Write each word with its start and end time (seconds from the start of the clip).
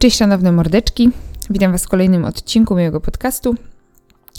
Cześć 0.00 0.16
szanowne 0.16 0.52
mordeczki, 0.52 1.10
witam 1.50 1.72
Was 1.72 1.84
w 1.84 1.88
kolejnym 1.88 2.24
odcinku 2.24 2.74
mojego 2.74 3.00
podcastu. 3.00 3.54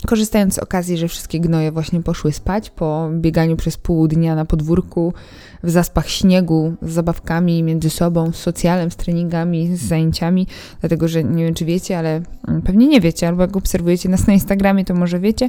Korzystając 0.06 0.54
z 0.54 0.58
okazji, 0.58 0.98
że 0.98 1.08
wszystkie 1.08 1.40
gnoje 1.40 1.72
właśnie 1.72 2.02
poszły 2.02 2.32
spać 2.32 2.70
po 2.70 3.10
bieganiu 3.14 3.56
przez 3.56 3.76
pół 3.76 4.08
dnia 4.08 4.34
na 4.34 4.44
podwórku, 4.44 5.14
w 5.62 5.70
zaspach 5.70 6.08
śniegu, 6.08 6.74
z 6.82 6.92
zabawkami 6.92 7.62
między 7.62 7.90
sobą, 7.90 8.32
z 8.32 8.36
socjalem, 8.36 8.90
z 8.90 8.96
treningami, 8.96 9.76
z 9.76 9.82
zajęciami, 9.82 10.46
dlatego 10.80 11.08
że 11.08 11.24
nie 11.24 11.44
wiem, 11.44 11.54
czy 11.54 11.64
wiecie, 11.64 11.98
ale 11.98 12.20
mm, 12.48 12.62
pewnie 12.62 12.86
nie 12.86 13.00
wiecie, 13.00 13.28
albo 13.28 13.42
jak 13.42 13.56
obserwujecie 13.56 14.08
nas 14.08 14.26
na 14.26 14.32
Instagramie, 14.32 14.84
to 14.84 14.94
może 14.94 15.20
wiecie, 15.20 15.48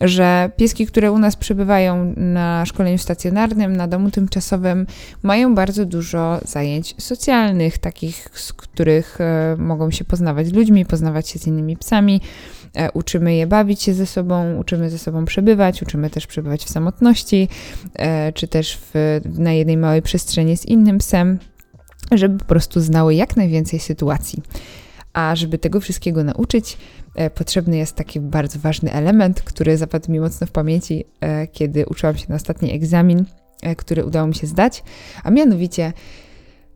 że 0.00 0.50
pieski, 0.56 0.86
które 0.86 1.12
u 1.12 1.18
nas 1.18 1.36
przebywają 1.36 2.14
na 2.16 2.66
szkoleniu 2.66 2.98
stacjonarnym, 2.98 3.76
na 3.76 3.88
domu 3.88 4.10
tymczasowym, 4.10 4.86
mają 5.22 5.54
bardzo 5.54 5.84
dużo 5.84 6.40
zajęć 6.44 6.94
socjalnych, 6.98 7.78
takich, 7.78 8.28
z 8.32 8.52
których 8.52 9.20
e, 9.20 9.56
mogą 9.58 9.90
się 9.90 10.04
poznawać 10.04 10.52
ludźmi, 10.52 10.86
poznawać 10.86 11.28
się 11.28 11.38
z 11.38 11.46
innymi 11.46 11.76
psami. 11.76 12.20
E, 12.74 12.92
uczymy 12.92 13.34
je 13.34 13.46
bawić 13.46 13.82
się 13.82 13.94
ze 13.94 14.06
sobą, 14.06 14.56
uczymy 14.56 14.90
ze 14.90 14.98
sobą 14.98 15.24
przebywać, 15.24 15.82
uczymy 15.82 16.10
też 16.10 16.26
przebywać 16.26 16.64
w 16.64 16.70
samotności, 16.70 17.48
e, 17.94 18.32
czy 18.32 18.48
też 18.48 18.78
w, 18.78 19.20
na 19.38 19.52
jednej 19.52 19.76
małej 19.76 20.02
przestrzeni 20.02 20.56
z 20.56 20.64
innym 20.64 20.98
psem, 20.98 21.38
żeby 22.12 22.38
po 22.38 22.44
prostu 22.44 22.80
znały 22.80 23.14
jak 23.14 23.36
najwięcej 23.36 23.80
sytuacji. 23.80 24.42
A 25.12 25.36
żeby 25.36 25.58
tego 25.58 25.80
wszystkiego 25.80 26.24
nauczyć, 26.24 26.78
e, 27.14 27.30
potrzebny 27.30 27.76
jest 27.76 27.96
taki 27.96 28.20
bardzo 28.20 28.58
ważny 28.58 28.92
element, 28.92 29.42
który 29.42 29.76
zapadł 29.76 30.12
mi 30.12 30.20
mocno 30.20 30.46
w 30.46 30.50
pamięci, 30.50 31.04
kiedy 31.52 31.86
uczyłam 31.86 32.16
się 32.16 32.26
na 32.28 32.34
ostatni 32.34 32.72
egzamin, 32.72 33.24
który 33.76 34.04
udało 34.04 34.26
mi 34.26 34.34
się 34.34 34.46
zdać, 34.46 34.82
a 35.24 35.30
mianowicie, 35.30 35.92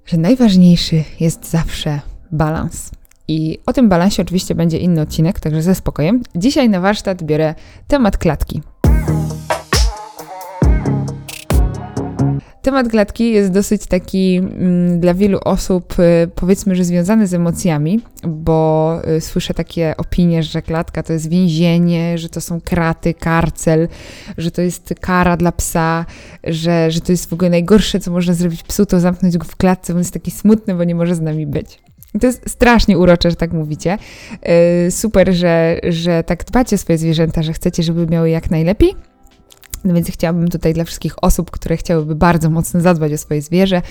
że 0.07 0.17
najważniejszy 0.17 1.05
jest 1.21 1.51
zawsze 1.51 2.01
balans. 2.33 2.91
I 3.31 3.59
o 3.67 3.73
tym 3.73 3.89
balansie 3.89 4.23
oczywiście 4.23 4.55
będzie 4.55 4.79
inny 4.79 5.01
odcinek, 5.01 5.41
także 5.41 5.63
ze 5.63 5.75
spokojem. 5.75 6.23
Dzisiaj 6.35 6.69
na 6.69 6.81
warsztat 6.81 7.23
biorę 7.23 7.55
temat 7.89 8.19
klatki. 8.19 8.63
Temat 12.63 12.89
klatki 12.89 13.33
jest 13.33 13.53
dosyć 13.53 13.87
taki 13.87 14.37
mm, 14.37 15.01
dla 15.01 15.15
wielu 15.15 15.39
osób, 15.45 15.99
y, 15.99 16.31
powiedzmy, 16.35 16.77
że 16.77 16.85
związany 16.85 17.27
z 17.27 17.35
emocjami, 17.35 18.01
bo 18.29 18.99
y, 19.17 19.21
słyszę 19.21 19.55
takie 19.55 19.95
opinie, 19.97 20.43
że 20.43 20.63
klatka 20.63 21.03
to 21.03 21.13
jest 21.13 21.31
więzienie, 21.31 22.19
że 22.19 22.29
to 22.29 22.41
są 22.41 22.61
kraty, 22.61 23.15
karcel, 23.15 23.89
że 24.39 24.51
to 24.51 24.63
jest 24.63 24.95
kara 25.01 25.37
dla 25.37 25.53
psa, 25.53 26.07
że, 26.45 26.91
że 26.91 27.01
to 27.01 27.13
jest 27.13 27.31
w 27.31 27.33
ogóle 27.33 27.51
najgorsze, 27.51 28.01
co 28.01 28.11
można 28.11 28.35
zrobić 28.35 28.63
psu, 28.63 28.87
to 28.87 29.01
zamknąć 29.01 29.39
go 29.39 29.45
w 29.45 29.57
klatce, 29.57 29.93
bo 29.93 29.97
on 29.97 30.01
jest 30.01 30.15
taki 30.15 30.31
smutny, 30.31 30.75
bo 30.75 30.85
nie 30.85 30.95
może 30.95 31.15
z 31.15 31.21
nami 31.21 31.47
być. 31.47 31.90
To 32.21 32.27
jest 32.27 32.51
strasznie 32.51 32.99
urocze, 32.99 33.31
że 33.31 33.37
tak 33.37 33.53
mówicie. 33.53 33.99
Yy, 34.85 34.91
super, 34.91 35.33
że, 35.33 35.81
że 35.89 36.25
tak 36.25 36.45
dbacie 36.45 36.77
o 36.77 36.79
swoje 36.79 36.99
zwierzęta, 36.99 37.43
że 37.43 37.53
chcecie, 37.53 37.83
żeby 37.83 38.07
miały 38.07 38.31
jak 38.31 38.51
najlepiej. 38.51 39.10
No 39.85 39.95
więc 39.95 40.11
chciałabym 40.11 40.49
tutaj 40.49 40.75
dla 40.75 40.85
wszystkich 40.85 41.25
osób, 41.25 41.51
które 41.51 41.77
chciałyby 41.77 42.15
bardzo 42.15 42.51
mocno 42.51 42.81
zadbać 42.81 43.13
o 43.13 43.19
swoje 43.19 43.43
zwierzę, 43.43 43.83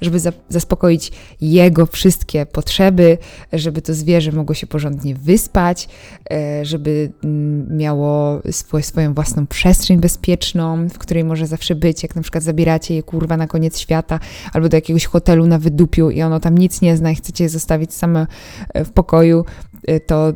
żeby 0.00 0.20
za 0.20 0.32
zaspokoić 0.48 1.12
jego 1.40 1.86
wszystkie 1.86 2.46
potrzeby, 2.46 3.18
żeby 3.52 3.82
to 3.82 3.94
zwierzę 3.94 4.32
mogło 4.32 4.54
się 4.54 4.66
porządnie 4.66 5.14
wyspać, 5.14 5.88
e, 6.30 6.64
żeby 6.64 7.12
mm, 7.24 7.76
miało 7.76 8.40
swoją 8.80 9.14
własną 9.14 9.46
przestrzeń 9.46 10.00
bezpieczną, 10.00 10.88
w 10.88 10.98
której 10.98 11.24
może 11.24 11.46
zawsze 11.46 11.74
być, 11.74 12.02
jak 12.02 12.16
na 12.16 12.22
przykład 12.22 12.44
zabieracie 12.44 12.94
je 12.94 13.02
kurwa 13.02 13.36
na 13.36 13.46
koniec 13.46 13.78
świata 13.78 14.20
albo 14.52 14.68
do 14.68 14.76
jakiegoś 14.76 15.06
hotelu 15.06 15.46
na 15.46 15.58
wydupiu 15.58 16.10
i 16.10 16.22
ono 16.22 16.40
tam 16.40 16.58
nic 16.58 16.80
nie 16.80 16.96
zna 16.96 17.10
i 17.10 17.14
chcecie 17.14 17.44
je 17.44 17.50
zostawić 17.50 17.94
same 17.94 18.26
e, 18.74 18.84
w 18.84 18.90
pokoju, 18.90 19.44
e, 19.86 20.00
to 20.00 20.32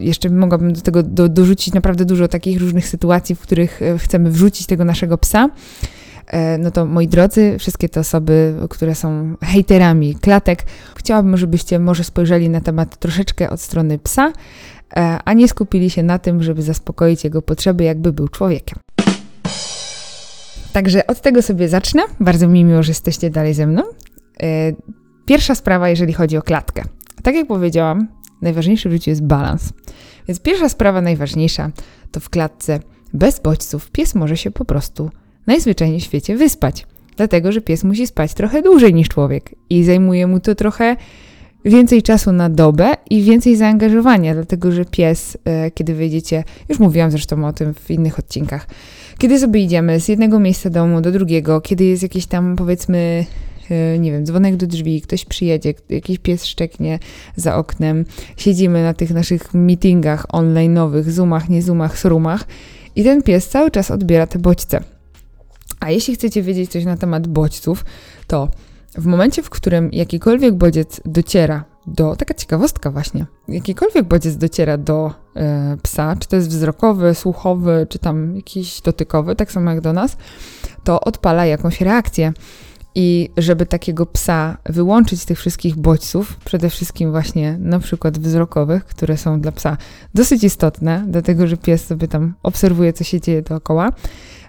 jeszcze 0.00 0.30
mogłabym 0.30 0.72
do 0.72 0.80
tego 0.80 1.02
do, 1.02 1.28
dorzucić 1.28 1.74
naprawdę 1.74 2.04
dużo 2.04 2.28
takich 2.28 2.60
różnych 2.60 2.88
sytuacji, 2.88 3.34
w 3.34 3.40
których 3.40 3.82
e, 3.82 3.98
chcemy 3.98 4.30
wrzucić 4.30 4.66
tego 4.66 4.84
naszego 4.84 5.18
psa. 5.18 5.50
E, 6.26 6.58
no 6.58 6.70
to 6.70 6.86
moi 6.86 7.08
drodzy, 7.08 7.56
wszystkie 7.58 7.88
te 7.88 8.00
osoby, 8.00 8.54
które 8.70 8.94
są 8.94 9.36
hejterami 9.44 10.14
klatek, 10.14 10.64
chciałabym, 10.96 11.36
żebyście 11.36 11.78
może 11.78 12.04
spojrzeli 12.04 12.48
na 12.48 12.60
temat 12.60 12.96
troszeczkę 12.98 13.50
od 13.50 13.60
strony 13.60 13.98
psa, 13.98 14.32
e, 14.96 15.18
a 15.24 15.32
nie 15.32 15.48
skupili 15.48 15.90
się 15.90 16.02
na 16.02 16.18
tym, 16.18 16.42
żeby 16.42 16.62
zaspokoić 16.62 17.24
jego 17.24 17.42
potrzeby, 17.42 17.84
jakby 17.84 18.12
był 18.12 18.28
człowiekiem. 18.28 18.78
Także 20.72 21.06
od 21.06 21.20
tego 21.20 21.42
sobie 21.42 21.68
zacznę. 21.68 22.02
Bardzo 22.20 22.48
mi 22.48 22.64
miło, 22.64 22.82
że 22.82 22.90
jesteście 22.90 23.30
dalej 23.30 23.54
ze 23.54 23.66
mną. 23.66 23.82
Pierwsza 25.26 25.54
sprawa, 25.54 25.88
jeżeli 25.88 26.12
chodzi 26.12 26.36
o 26.36 26.42
klatkę. 26.42 26.82
Tak 27.22 27.34
jak 27.34 27.46
powiedziałam, 27.46 28.08
najważniejszy 28.42 28.88
w 28.88 28.92
życiu 28.92 29.10
jest 29.10 29.22
balans. 29.22 29.72
Więc 30.30 30.40
pierwsza 30.40 30.68
sprawa 30.68 31.00
najważniejsza 31.00 31.70
to 32.12 32.20
w 32.20 32.30
klatce 32.30 32.80
bez 33.14 33.40
bodźców 33.40 33.90
pies 33.90 34.14
może 34.14 34.36
się 34.36 34.50
po 34.50 34.64
prostu 34.64 35.10
najzwyczajniej 35.46 36.00
w 36.00 36.04
świecie 36.04 36.36
wyspać. 36.36 36.86
Dlatego, 37.16 37.52
że 37.52 37.60
pies 37.60 37.84
musi 37.84 38.06
spać 38.06 38.34
trochę 38.34 38.62
dłużej 38.62 38.94
niż 38.94 39.08
człowiek 39.08 39.54
i 39.70 39.84
zajmuje 39.84 40.26
mu 40.26 40.40
to 40.40 40.54
trochę 40.54 40.96
więcej 41.64 42.02
czasu 42.02 42.32
na 42.32 42.50
dobę 42.50 42.94
i 43.10 43.22
więcej 43.22 43.56
zaangażowania, 43.56 44.34
dlatego 44.34 44.72
że 44.72 44.84
pies, 44.84 45.38
e, 45.44 45.70
kiedy 45.70 45.94
wyjdziecie, 45.94 46.44
już 46.68 46.78
mówiłam 46.78 47.10
zresztą 47.10 47.46
o 47.46 47.52
tym 47.52 47.74
w 47.74 47.90
innych 47.90 48.18
odcinkach, 48.18 48.66
kiedy 49.18 49.38
sobie 49.38 49.60
idziemy 49.60 50.00
z 50.00 50.08
jednego 50.08 50.40
miejsca 50.40 50.70
domu 50.70 51.00
do 51.00 51.12
drugiego, 51.12 51.60
kiedy 51.60 51.84
jest 51.84 52.02
jakieś 52.02 52.26
tam 52.26 52.56
powiedzmy 52.56 53.26
nie 53.98 54.12
wiem, 54.12 54.26
dzwonek 54.26 54.56
do 54.56 54.66
drzwi, 54.66 55.00
ktoś 55.00 55.24
przyjedzie, 55.24 55.74
jakiś 55.88 56.18
pies 56.18 56.44
szczeknie 56.44 56.98
za 57.36 57.56
oknem, 57.56 58.04
siedzimy 58.36 58.82
na 58.82 58.94
tych 58.94 59.10
naszych 59.10 59.54
meetingach 59.54 60.26
online'owych, 60.26 61.10
zoomach, 61.10 61.48
nie 61.48 61.62
zoomach, 61.62 61.98
srumach 61.98 62.44
i 62.96 63.04
ten 63.04 63.22
pies 63.22 63.48
cały 63.48 63.70
czas 63.70 63.90
odbiera 63.90 64.26
te 64.26 64.38
bodźce. 64.38 64.80
A 65.80 65.90
jeśli 65.90 66.14
chcecie 66.14 66.42
wiedzieć 66.42 66.70
coś 66.70 66.84
na 66.84 66.96
temat 66.96 67.26
bodźców, 67.26 67.84
to 68.26 68.48
w 68.94 69.06
momencie, 69.06 69.42
w 69.42 69.50
którym 69.50 69.88
jakikolwiek 69.92 70.54
bodziec 70.54 71.00
dociera 71.04 71.64
do, 71.86 72.16
taka 72.16 72.34
ciekawostka 72.34 72.90
właśnie, 72.90 73.26
jakikolwiek 73.48 74.04
bodziec 74.04 74.36
dociera 74.36 74.78
do 74.78 75.12
e, 75.36 75.76
psa, 75.82 76.16
czy 76.16 76.28
to 76.28 76.36
jest 76.36 76.48
wzrokowy, 76.48 77.14
słuchowy, 77.14 77.86
czy 77.90 77.98
tam 77.98 78.36
jakiś 78.36 78.80
dotykowy, 78.80 79.36
tak 79.36 79.52
samo 79.52 79.70
jak 79.70 79.80
do 79.80 79.92
nas, 79.92 80.16
to 80.84 81.00
odpala 81.00 81.46
jakąś 81.46 81.80
reakcję. 81.80 82.32
I 82.94 83.30
żeby 83.36 83.66
takiego 83.66 84.06
psa 84.06 84.56
wyłączyć 84.66 85.20
z 85.20 85.26
tych 85.26 85.38
wszystkich 85.38 85.76
bodźców, 85.76 86.36
przede 86.44 86.70
wszystkim 86.70 87.10
właśnie 87.10 87.56
na 87.58 87.78
przykład 87.78 88.18
wzrokowych, 88.18 88.84
które 88.84 89.16
są 89.16 89.40
dla 89.40 89.52
psa 89.52 89.76
dosyć 90.14 90.44
istotne, 90.44 91.04
dlatego 91.08 91.46
że 91.46 91.56
pies 91.56 91.86
sobie 91.86 92.08
tam 92.08 92.34
obserwuje, 92.42 92.92
co 92.92 93.04
się 93.04 93.20
dzieje 93.20 93.42
dookoła, 93.42 93.92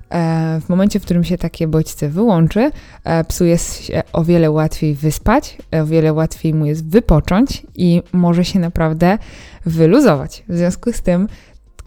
e, 0.10 0.62
w 0.62 0.70
momencie, 0.70 1.00
w 1.00 1.04
którym 1.04 1.24
się 1.24 1.38
takie 1.38 1.68
bodźce 1.68 2.10
wyłączy, 2.10 2.72
e, 3.04 3.24
psu 3.24 3.46
jest 3.46 3.84
się 3.84 4.04
o 4.14 4.24
wiele 4.24 4.52
łatwiej 4.52 4.96
wyspać, 4.96 5.58
o 5.82 5.86
wiele 5.86 6.14
łatwiej 6.14 6.54
mu 6.54 6.66
jest 6.66 6.90
wypocząć 6.90 7.64
i 7.76 8.02
może 8.14 8.46
się 8.46 8.60
naprawdę 8.60 9.18
wyluzować. 9.66 10.44
W 10.50 10.58
związku 10.58 10.94
z 10.94 11.02
tym 11.02 11.28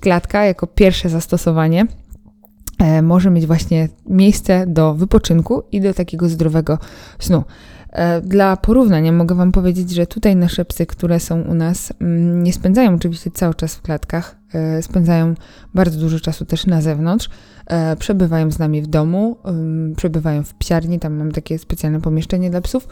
klatka 0.00 0.44
jako 0.44 0.66
pierwsze 0.66 1.08
zastosowanie 1.08 1.86
E, 1.86 2.03
może 3.02 3.30
mieć 3.30 3.46
właśnie 3.46 3.88
miejsce 4.06 4.64
do 4.66 4.94
wypoczynku 4.94 5.62
i 5.72 5.80
do 5.80 5.94
takiego 5.94 6.28
zdrowego 6.28 6.78
snu. 7.18 7.44
E, 7.94 8.20
dla 8.20 8.56
porównania 8.56 9.12
mogę 9.12 9.34
Wam 9.34 9.52
powiedzieć, 9.52 9.90
że 9.90 10.06
tutaj 10.06 10.36
nasze 10.36 10.64
psy, 10.64 10.86
które 10.86 11.20
są 11.20 11.40
u 11.40 11.54
nas, 11.54 11.92
mm, 12.00 12.42
nie 12.42 12.52
spędzają 12.52 12.94
oczywiście 12.94 13.30
cały 13.30 13.54
czas 13.54 13.74
w 13.74 13.82
klatkach, 13.82 14.36
e, 14.54 14.82
spędzają 14.82 15.34
bardzo 15.74 16.00
dużo 16.00 16.20
czasu 16.20 16.44
też 16.44 16.66
na 16.66 16.82
zewnątrz, 16.82 17.28
przebywają 17.98 18.50
z 18.50 18.58
nami 18.58 18.82
w 18.82 18.86
domu, 18.86 19.36
przebywają 19.96 20.44
w 20.44 20.54
psiarni, 20.54 20.98
tam 20.98 21.14
mam 21.14 21.32
takie 21.32 21.58
specjalne 21.58 22.00
pomieszczenie 22.00 22.50
dla 22.50 22.60
psów. 22.60 22.88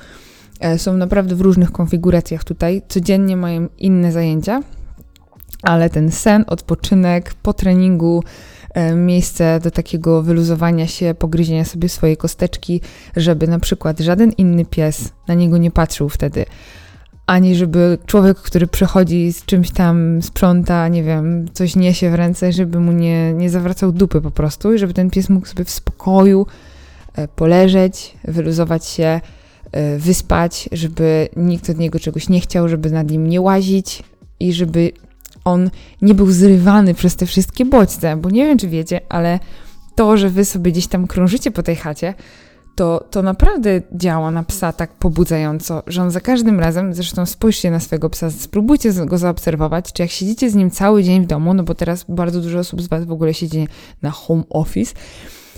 Są 0.76 0.96
naprawdę 0.96 1.34
w 1.34 1.40
różnych 1.40 1.72
konfiguracjach 1.72 2.44
tutaj, 2.44 2.82
codziennie 2.88 3.36
mają 3.36 3.68
inne 3.78 4.12
zajęcia, 4.12 4.60
ale 5.62 5.90
ten 5.90 6.10
sen, 6.10 6.44
odpoczynek 6.46 7.34
po 7.34 7.52
treningu, 7.52 8.22
E, 8.22 8.61
miejsce 8.96 9.60
do 9.62 9.70
takiego 9.70 10.22
wyluzowania 10.22 10.86
się, 10.86 11.14
pogryzienia 11.18 11.64
sobie 11.64 11.88
swojej 11.88 12.16
kosteczki, 12.16 12.80
żeby 13.16 13.48
na 13.48 13.58
przykład 13.58 14.00
żaden 14.00 14.32
inny 14.32 14.64
pies 14.64 15.12
na 15.28 15.34
niego 15.34 15.58
nie 15.58 15.70
patrzył 15.70 16.08
wtedy. 16.08 16.44
Ani 17.26 17.54
żeby 17.54 17.98
człowiek, 18.06 18.38
który 18.38 18.66
przychodzi 18.66 19.32
z 19.32 19.44
czymś 19.44 19.70
tam, 19.70 20.22
sprząta, 20.22 20.88
nie 20.88 21.02
wiem, 21.02 21.48
coś 21.52 21.76
niesie 21.76 22.10
w 22.10 22.14
ręce, 22.14 22.52
żeby 22.52 22.80
mu 22.80 22.92
nie, 22.92 23.32
nie 23.32 23.50
zawracał 23.50 23.92
dupy 23.92 24.20
po 24.20 24.30
prostu 24.30 24.74
i 24.74 24.78
żeby 24.78 24.94
ten 24.94 25.10
pies 25.10 25.28
mógł 25.28 25.46
sobie 25.46 25.64
w 25.64 25.70
spokoju 25.70 26.46
e, 27.14 27.28
poleżeć, 27.28 28.14
wyluzować 28.24 28.86
się, 28.86 29.20
e, 29.72 29.98
wyspać, 29.98 30.68
żeby 30.72 31.28
nikt 31.36 31.70
od 31.70 31.78
niego 31.78 31.98
czegoś 31.98 32.28
nie 32.28 32.40
chciał, 32.40 32.68
żeby 32.68 32.90
nad 32.90 33.10
nim 33.10 33.26
nie 33.26 33.40
łazić 33.40 34.02
i 34.40 34.52
żeby 34.52 34.92
on 35.44 35.70
nie 36.02 36.14
był 36.14 36.30
zrywany 36.30 36.94
przez 36.94 37.16
te 37.16 37.26
wszystkie 37.26 37.64
bodźce, 37.64 38.16
bo 38.16 38.30
nie 38.30 38.46
wiem, 38.46 38.58
czy 38.58 38.68
wiecie, 38.68 39.00
ale 39.08 39.38
to, 39.94 40.16
że 40.16 40.28
wy 40.28 40.44
sobie 40.44 40.72
gdzieś 40.72 40.86
tam 40.86 41.06
krążycie 41.06 41.50
po 41.50 41.62
tej 41.62 41.76
chacie, 41.76 42.14
to, 42.74 43.04
to 43.10 43.22
naprawdę 43.22 43.82
działa 43.92 44.30
na 44.30 44.42
psa 44.42 44.72
tak 44.72 44.94
pobudzająco, 44.94 45.82
że 45.86 46.02
on 46.02 46.10
za 46.10 46.20
każdym 46.20 46.60
razem, 46.60 46.94
zresztą 46.94 47.26
spójrzcie 47.26 47.70
na 47.70 47.80
swojego 47.80 48.10
psa, 48.10 48.30
spróbujcie 48.30 48.92
go 48.92 49.18
zaobserwować, 49.18 49.92
czy 49.92 50.02
jak 50.02 50.10
siedzicie 50.10 50.50
z 50.50 50.54
nim 50.54 50.70
cały 50.70 51.02
dzień 51.02 51.22
w 51.22 51.26
domu, 51.26 51.54
no 51.54 51.62
bo 51.62 51.74
teraz 51.74 52.04
bardzo 52.08 52.40
dużo 52.40 52.58
osób 52.58 52.82
z 52.82 52.88
Was 52.88 53.04
w 53.04 53.12
ogóle 53.12 53.34
siedzi 53.34 53.68
na 54.02 54.10
home 54.10 54.42
office, 54.50 54.94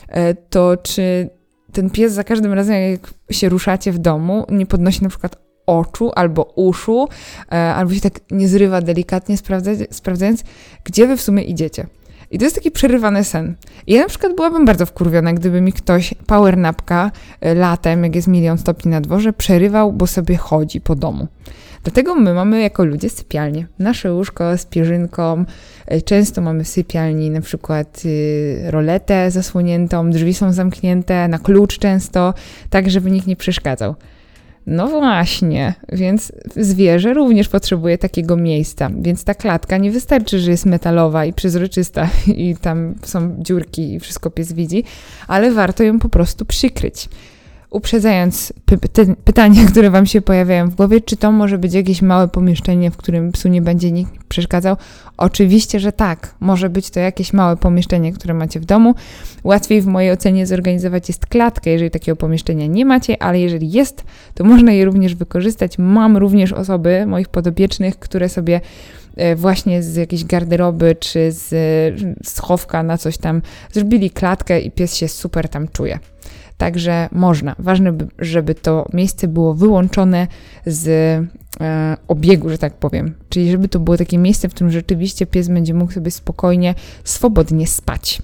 e, 0.09 0.35
to 0.35 0.77
czy 0.77 1.31
ten 1.73 1.91
pies 1.91 2.13
za 2.13 2.25
każdym 2.25 2.53
razem, 2.53 2.77
jak 2.91 3.15
się 3.31 3.49
ruszacie 3.49 3.93
w 3.93 3.99
domu, 3.99 4.47
nie 4.51 4.67
podnosi 4.67 5.03
na 5.03 5.09
przykład 5.09 5.44
oczu 5.67 6.11
albo 6.15 6.43
uszu, 6.43 7.09
e, 7.53 7.75
albo 7.75 7.95
się 7.95 8.01
tak 8.01 8.21
nie 8.31 8.49
zrywa 8.49 8.81
delikatnie, 8.81 9.37
sprawdzając, 9.91 10.45
gdzie 10.85 11.07
wy 11.07 11.17
w 11.17 11.23
sumie 11.23 11.43
idziecie. 11.43 11.87
I 12.31 12.39
to 12.39 12.45
jest 12.45 12.57
taki 12.57 12.71
przerywany 12.71 13.25
sen. 13.25 13.55
I 13.87 13.95
ja 13.95 14.03
na 14.03 14.09
przykład 14.09 14.37
byłabym 14.37 14.65
bardzo 14.65 14.87
wkurwiona, 14.87 15.33
gdyby 15.33 15.61
mi 15.61 15.73
ktoś 15.73 16.15
power 16.27 16.57
napka 16.57 17.11
e, 17.41 17.55
latem, 17.55 18.05
jak 18.05 18.15
jest 18.15 18.29
milion 18.29 18.59
stopni 18.59 18.91
na 18.91 19.01
dworze, 19.01 19.33
przerywał, 19.33 19.93
bo 19.93 20.07
sobie 20.07 20.37
chodzi 20.37 20.81
po 20.81 20.95
domu. 20.95 21.29
Dlatego 21.85 22.15
my 22.15 22.35
mamy 22.35 22.61
jako 22.61 22.85
ludzie 22.85 23.11
sypialnię. 23.11 23.67
Nasze 23.79 24.13
łóżko 24.13 24.59
z 24.59 24.67
pierzynką. 24.67 25.45
E, 25.87 26.03
często 26.03 26.41
mamy 26.41 26.65
w 26.65 26.69
sypialni 26.69 27.31
na 27.31 27.41
przykład 27.41 28.03
y, 28.05 28.65
roletę 28.67 29.31
zasłoniętą, 29.31 30.11
drzwi 30.11 30.35
są 30.35 30.53
zamknięte, 30.53 31.29
na 31.29 31.39
klucz 31.39 31.79
często, 31.79 32.35
tak 32.71 32.91
żeby 32.91 33.11
nikt 33.11 33.27
nie 33.27 33.37
przeszkadzał. 33.37 33.95
No 34.67 34.89
właśnie, 34.89 35.75
więc 35.93 36.33
zwierzę 36.57 37.15
również 37.15 37.49
potrzebuje 37.49 37.99
takiego 37.99 38.37
miejsca, 38.37 38.91
więc 39.01 39.25
ta 39.25 39.35
klatka 39.35 39.79
nie 39.79 39.91
wystarczy, 39.91 40.39
że 40.39 40.51
jest 40.51 40.67
metalowa 40.67 41.25
i 41.25 41.33
przezroczysta 41.33 42.09
i 42.27 42.57
tam 42.61 42.95
są 43.03 43.37
dziurki 43.39 43.95
i 43.95 44.01
wszystko 44.01 44.31
pies 44.31 44.53
widzi, 44.53 44.85
ale 45.29 45.53
warto 45.53 45.83
ją 45.83 45.99
po 45.99 46.09
prostu 46.09 46.45
przykryć 46.45 47.09
uprzedzając 47.75 48.53
py 48.65 48.79
pytania, 49.25 49.67
które 49.71 49.91
Wam 49.91 50.07
się 50.07 50.21
pojawiają 50.21 50.71
w 50.71 50.75
głowie, 50.75 51.01
czy 51.01 51.17
to 51.17 51.33
może 51.33 51.59
być 51.59 51.75
jakieś 51.75 52.03
małe 52.03 52.29
pomieszczenie, 52.29 52.91
w 52.91 52.97
którym 52.97 53.33
psu 53.33 53.49
nie 53.49 53.63
będzie 53.63 53.93
nikt 53.93 54.25
przeszkadzał? 54.29 54.77
Oczywiście, 55.17 55.81
że 55.81 55.93
tak. 55.93 56.35
Może 56.41 56.71
być 56.71 56.91
to 56.91 57.01
jakieś 57.01 57.33
małe 57.33 57.57
pomieszczenie, 57.57 58.13
które 58.13 58.35
macie 58.35 58.61
w 58.61 58.65
domu. 58.65 58.95
Łatwiej 59.45 59.83
w 59.83 59.87
mojej 59.87 60.13
ocenie 60.13 60.47
zorganizować 60.47 61.09
jest 61.09 61.27
klatkę, 61.27 61.71
jeżeli 61.71 61.91
takiego 61.91 62.17
pomieszczenia 62.17 62.67
nie 62.67 62.85
macie, 62.85 63.23
ale 63.23 63.41
jeżeli 63.41 63.73
jest, 63.73 64.05
to 64.35 64.45
można 64.45 64.73
je 64.73 64.85
również 64.85 65.15
wykorzystać. 65.15 65.79
Mam 65.79 66.17
również 66.17 66.53
osoby, 66.53 67.07
moich 67.07 67.29
podobiecznych, 67.29 67.99
które 67.99 68.29
sobie 68.29 68.61
e, 69.17 69.37
właśnie 69.37 69.83
z 69.83 69.97
jakiejś 69.97 70.25
garderoby 70.25 70.97
czy 71.01 71.33
z 71.33 71.55
schowka 72.25 72.83
na 72.83 72.99
coś 72.99 73.19
tam 73.19 73.43
zrobili 73.73 74.11
klatkę 74.11 74.61
i 74.61 74.71
pies 74.71 74.95
się 74.95 75.09
super 75.09 75.49
tam 75.49 75.69
czuje. 75.69 75.99
Także 76.59 77.09
można. 77.13 77.57
Ważne, 77.59 77.93
żeby 78.19 78.55
to 78.55 78.89
miejsce 78.93 79.29
było 79.29 79.55
wyłączone 79.55 80.27
z 80.67 80.89
e, 81.61 81.97
obiegu, 82.09 82.49
że 82.49 82.59
tak 82.59 82.75
powiem. 82.75 83.15
Czyli 83.29 83.51
żeby 83.51 83.69
to 83.69 83.79
było 83.79 83.97
takie 83.97 84.19
miejsce, 84.19 84.49
w 84.49 84.55
którym 84.55 84.71
rzeczywiście 84.71 85.27
pies 85.27 85.49
będzie 85.49 85.75
mógł 85.75 85.93
sobie 85.93 86.11
spokojnie, 86.11 86.75
swobodnie 87.05 87.67
spać. 87.67 88.23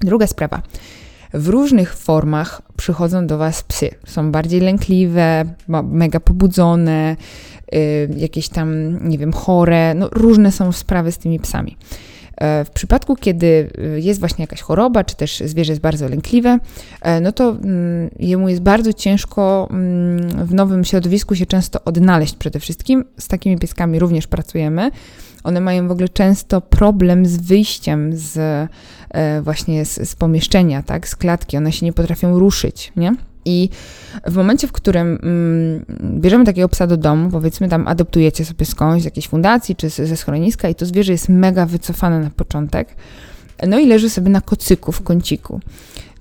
Druga 0.00 0.26
sprawa. 0.26 0.62
W 1.34 1.48
różnych 1.48 1.94
formach 1.94 2.62
przychodzą 2.76 3.26
do 3.26 3.38
Was 3.38 3.62
psy. 3.62 3.90
Są 4.06 4.32
bardziej 4.32 4.60
lękliwe, 4.60 5.44
mega 5.82 6.20
pobudzone, 6.20 7.16
y, 7.74 8.08
jakieś 8.16 8.48
tam, 8.48 8.98
nie 9.08 9.18
wiem, 9.18 9.32
chore. 9.32 9.94
No, 9.94 10.08
różne 10.12 10.52
są 10.52 10.72
sprawy 10.72 11.12
z 11.12 11.18
tymi 11.18 11.40
psami. 11.40 11.76
E, 12.36 12.64
w 12.64 12.70
przypadku, 12.70 13.16
kiedy 13.16 13.70
e, 13.78 14.00
jest 14.00 14.20
właśnie 14.20 14.42
jakaś 14.42 14.60
choroba, 14.60 15.04
czy 15.04 15.16
też 15.16 15.42
zwierzę 15.46 15.72
jest 15.72 15.82
bardzo 15.82 16.08
lękliwe, 16.08 16.58
e, 17.02 17.20
no 17.20 17.32
to 17.32 17.50
mm, 17.50 18.10
jemu 18.18 18.48
jest 18.48 18.62
bardzo 18.62 18.92
ciężko 18.92 19.68
mm, 19.70 20.46
w 20.46 20.54
nowym 20.54 20.84
środowisku 20.84 21.34
się 21.34 21.46
często 21.46 21.84
odnaleźć 21.84 22.34
przede 22.34 22.60
wszystkim. 22.60 23.04
Z 23.18 23.28
takimi 23.28 23.58
pieskami 23.58 23.98
również 23.98 24.26
pracujemy. 24.26 24.90
One 25.44 25.60
mają 25.60 25.88
w 25.88 25.90
ogóle 25.90 26.08
często 26.08 26.60
problem 26.60 27.26
z 27.26 27.36
wyjściem 27.36 28.10
z 28.12 28.38
właśnie 29.42 29.84
z, 29.84 30.08
z 30.08 30.14
pomieszczenia, 30.14 30.82
tak, 30.82 31.08
z 31.08 31.16
klatki. 31.16 31.56
One 31.56 31.72
się 31.72 31.86
nie 31.86 31.92
potrafią 31.92 32.38
ruszyć, 32.38 32.92
nie? 32.96 33.14
I 33.44 33.68
w 34.26 34.36
momencie, 34.36 34.66
w 34.66 34.72
którym 34.72 35.18
mm, 35.22 36.20
bierzemy 36.20 36.44
takiego 36.44 36.68
psa 36.68 36.86
do 36.86 36.96
domu, 36.96 37.30
powiedzmy 37.30 37.68
tam 37.68 37.88
adoptujecie 37.88 38.44
sobie 38.44 38.66
skądś, 38.66 39.02
z 39.02 39.04
jakiejś 39.04 39.28
fundacji 39.28 39.76
czy 39.76 39.88
ze 39.88 40.16
schroniska 40.16 40.68
i 40.68 40.74
to 40.74 40.86
zwierzę 40.86 41.12
jest 41.12 41.28
mega 41.28 41.66
wycofane 41.66 42.20
na 42.20 42.30
początek, 42.30 42.88
no 43.68 43.78
i 43.78 43.86
leży 43.86 44.10
sobie 44.10 44.30
na 44.30 44.40
kocyku 44.40 44.92
w 44.92 45.02
kąciku. 45.02 45.60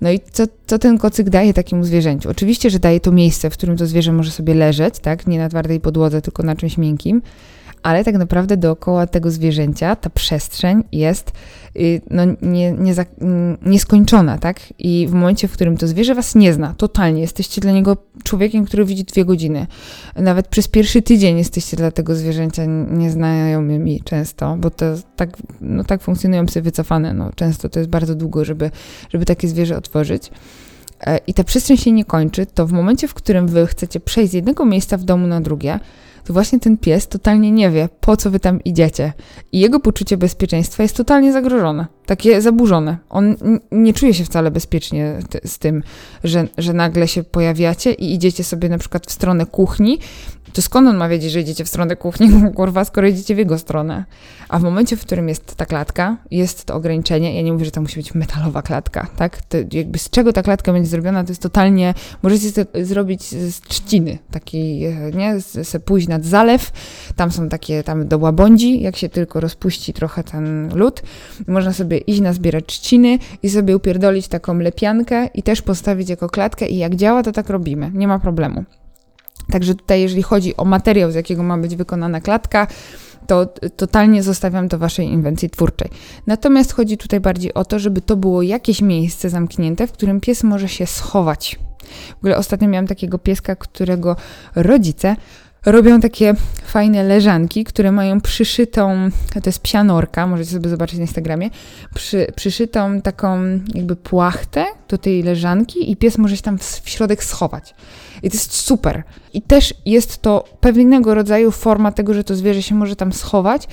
No 0.02 0.12
i 0.12 0.20
co, 0.32 0.44
co 0.68 0.80
ten 0.80 0.98
kocyk 0.98 1.30
daje 1.30 1.54
takiemu 1.54 1.84
zwierzęciu? 1.84 2.30
Oczywiście, 2.30 2.70
że 2.70 2.80
daje 2.80 3.00
to 3.00 3.12
miejsce, 3.12 3.50
w 3.50 3.54
którym 3.54 3.78
to 3.78 3.88
zwierzę 3.88 4.12
może 4.12 4.32
sobie 4.32 4.54
leżeć, 4.54 5.00
tak? 5.00 5.28
Nie 5.28 5.40
na 5.40 5.50
twardej 5.50 5.80
podłodze, 5.80 6.22
tylko 6.22 6.44
na 6.44 6.56
czymś 6.56 6.78
miękkim, 6.78 7.22
ale 7.84 8.04
tak 8.04 8.18
naprawdę 8.18 8.58
dookoła 8.58 9.08
tego 9.08 9.32
zwierzęcia 9.32 9.96
ta 9.96 10.10
przestrzeń 10.10 10.84
jest 10.92 11.32
y, 11.76 12.02
no, 12.10 12.24
nie, 12.42 12.72
nie 12.72 12.94
za, 12.94 13.06
nieskończona, 13.62 14.38
tak? 14.38 14.60
I 14.80 15.08
w 15.10 15.14
momencie, 15.14 15.48
w 15.48 15.52
którym 15.52 15.78
to 15.78 15.88
zwierzę 15.88 16.16
was 16.16 16.36
nie 16.36 16.54
zna, 16.54 16.74
totalnie, 16.78 17.22
jesteście 17.22 17.62
dla 17.62 17.72
niego 17.72 17.98
człowiekiem, 18.24 18.66
który 18.66 18.86
widzi 18.86 19.04
dwie 19.04 19.26
godziny. 19.26 19.68
Nawet 20.16 20.48
przez 20.48 20.68
pierwszy 20.68 21.02
tydzień 21.02 21.38
jesteście 21.38 21.78
dla 21.78 21.92
tego 21.92 22.16
zwierzęcia 22.16 22.66
nieznajomymi 22.92 24.02
często, 24.04 24.56
bo 24.60 24.70
to 24.70 24.86
tak, 25.16 25.38
no, 25.62 25.84
tak 25.84 26.02
funkcjonują 26.02 26.46
psy 26.46 26.62
wycofane. 26.62 27.14
No, 27.14 27.32
często 27.36 27.70
to 27.70 27.80
jest 27.80 27.90
bardzo 27.90 28.16
długo, 28.16 28.46
żeby, 28.46 28.72
żeby 29.10 29.26
takie 29.26 29.48
zwierzę 29.48 29.78
otworzyć 29.78 30.32
e, 31.00 31.18
i 31.28 31.34
ta 31.34 31.44
przestrzeń 31.44 31.78
się 31.78 31.92
nie 31.92 32.06
kończy, 32.06 32.46
to 32.46 32.68
w 32.68 32.72
momencie, 32.72 33.08
w 33.08 33.14
którym 33.14 33.48
wy 33.48 33.68
chcecie 33.68 34.00
przejść 34.00 34.32
z 34.32 34.34
jednego 34.34 34.66
miejsca 34.66 34.98
w 34.98 35.04
domu 35.04 35.28
na 35.28 35.42
drugie, 35.42 35.80
to 36.24 36.34
właśnie 36.34 36.60
ten 36.60 36.78
pies 36.78 37.08
totalnie 37.08 37.52
nie 37.52 37.70
wie, 37.70 37.90
po 38.02 38.18
co 38.18 38.32
wy 38.32 38.40
tam 38.40 38.64
idziecie. 38.64 39.14
I 39.52 39.60
jego 39.60 39.80
poczucie 39.80 40.18
bezpieczeństwa 40.18 40.84
jest 40.84 40.98
totalnie 40.98 41.34
zagrożone, 41.34 41.88
takie 42.12 42.42
zaburzone. 42.42 42.98
On 43.10 43.36
nie 43.72 43.94
czuje 43.94 44.14
się 44.14 44.24
wcale 44.24 44.52
bezpiecznie 44.52 45.20
z 45.46 45.60
tym, 45.60 45.84
że, 46.24 46.48
że 46.58 46.74
nagle 46.74 47.08
się 47.08 47.24
pojawiacie 47.24 47.94
i 47.94 48.14
idziecie 48.14 48.44
sobie 48.44 48.70
na 48.70 48.78
przykład 48.78 49.08
w 49.08 49.12
stronę 49.12 49.46
kuchni 49.46 50.00
to 50.54 50.62
skąd 50.62 50.88
on 50.88 50.98
ma 50.98 51.10
wiedzieć, 51.10 51.32
że 51.32 51.40
idziecie 51.40 51.66
w 51.66 51.68
stronę 51.68 51.96
kuchni, 51.96 52.30
kurwa, 52.56 52.86
skoro 52.86 53.08
idziecie 53.08 53.36
w 53.36 53.38
jego 53.38 53.58
stronę? 53.58 54.06
A 54.50 54.60
w 54.60 54.64
momencie, 54.64 54.98
w 54.98 55.02
którym 55.02 55.30
jest 55.30 55.56
ta 55.56 55.66
klatka, 55.66 56.18
jest 56.32 56.66
to 56.66 56.76
ograniczenie, 56.76 57.36
ja 57.36 57.42
nie 57.42 57.54
mówię, 57.54 57.66
że 57.66 57.72
to 57.72 57.82
musi 57.82 57.96
być 57.96 58.14
metalowa 58.14 58.62
klatka, 58.62 59.08
tak? 59.18 59.42
To 59.42 59.58
jakby 59.72 60.00
z 60.00 60.10
czego 60.10 60.34
ta 60.34 60.44
klatka 60.44 60.74
będzie 60.74 60.90
zrobiona, 60.90 61.24
to 61.24 61.32
jest 61.32 61.42
totalnie, 61.42 61.94
możecie 62.24 62.52
to 62.52 62.86
zrobić 62.86 63.24
z 63.24 63.62
trzciny, 63.62 64.18
takiej, 64.32 64.86
e, 64.86 65.12
nie? 65.12 65.42
Se 65.42 65.80
pójść 65.80 66.08
nad 66.08 66.26
zalew, 66.26 66.72
tam 67.16 67.32
są 67.32 67.50
takie, 67.50 67.84
tam 67.84 68.08
do 68.08 68.18
łabędzi, 68.18 68.82
jak 68.82 68.96
się 68.96 69.10
tylko 69.10 69.40
rozpuści 69.40 69.94
trochę 69.94 70.24
ten 70.24 70.72
lód, 70.76 71.02
można 71.48 71.74
sobie 71.74 71.98
iść 72.02 72.22
na 72.22 72.34
zbierać 72.34 72.66
trzciny 72.66 73.20
i 73.44 73.50
sobie 73.50 73.76
upierdolić 73.76 74.28
taką 74.28 74.58
lepiankę 74.58 75.26
i 75.34 75.44
też 75.44 75.62
postawić 75.62 76.10
jako 76.10 76.30
klatkę 76.30 76.68
i 76.68 76.78
jak 76.78 76.96
działa, 76.96 77.24
to 77.24 77.32
tak 77.32 77.50
robimy, 77.50 77.92
nie 77.94 78.08
ma 78.08 78.20
problemu. 78.20 78.64
Także 79.52 79.76
tutaj, 79.76 80.02
jeżeli 80.02 80.24
chodzi 80.24 80.58
o 80.58 80.66
materiał, 80.66 81.12
z 81.12 81.16
jakiego 81.16 81.44
ma 81.44 81.58
być 81.58 81.76
wykonana 81.76 82.22
klatka, 82.22 82.68
to 83.28 83.46
totalnie 83.76 84.24
zostawiam 84.24 84.70
to 84.70 84.78
waszej 84.78 85.08
inwencji 85.08 85.50
twórczej. 85.50 85.90
Natomiast 86.28 86.74
chodzi 86.74 86.98
tutaj 86.98 87.20
bardziej 87.20 87.54
o 87.54 87.66
to, 87.66 87.80
żeby 87.80 88.02
to 88.02 88.16
było 88.18 88.42
jakieś 88.42 88.82
miejsce 88.82 89.30
zamknięte, 89.30 89.88
w 89.88 89.92
którym 89.92 90.22
pies 90.22 90.44
może 90.44 90.70
się 90.70 90.86
schować. 90.86 91.60
W 92.16 92.18
ogóle 92.18 92.38
ostatnio 92.38 92.68
miałam 92.68 92.88
takiego 92.88 93.20
pieska, 93.20 93.56
którego 93.56 94.16
rodzice 94.56 95.16
robią 95.66 96.00
takie 96.00 96.34
fajne 96.66 97.04
leżanki, 97.04 97.64
które 97.64 97.92
mają 97.92 98.22
przyszytą, 98.22 99.10
to 99.34 99.42
jest 99.46 99.60
psianorka, 99.60 100.28
możecie 100.28 100.52
sobie 100.52 100.70
zobaczyć 100.70 100.98
na 100.98 101.02
Instagramie, 101.02 101.50
przy, 101.96 102.28
przyszytą 102.36 103.02
taką 103.02 103.60
jakby 103.74 103.96
płachtę 103.96 104.66
do 104.90 104.98
tej 104.98 105.24
leżanki 105.24 105.92
i 105.92 105.98
pies 105.98 106.18
może 106.18 106.38
się 106.38 106.44
tam 106.44 106.58
w, 106.58 106.64
w 106.64 106.90
środek 106.90 107.24
schować. 107.24 107.76
I 108.24 108.30
to 108.30 108.36
jest 108.36 108.54
super. 108.54 109.04
I 109.34 109.42
też 109.42 109.74
jest 109.86 110.22
to 110.22 110.44
pewnego 110.60 111.14
rodzaju 111.16 111.52
forma 111.52 111.92
tego, 111.92 112.14
że 112.14 112.24
to 112.24 112.36
zwierzę 112.36 112.62
się 112.62 112.76
może 112.76 112.96
tam 112.96 113.14
schować. 113.14 113.68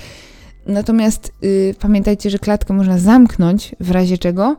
Natomiast 0.65 1.33
yy, 1.41 1.75
pamiętajcie, 1.79 2.29
że 2.29 2.39
klatkę 2.39 2.73
można 2.73 2.97
zamknąć 2.97 3.75
w 3.79 3.91
razie 3.91 4.17
czego 4.17 4.55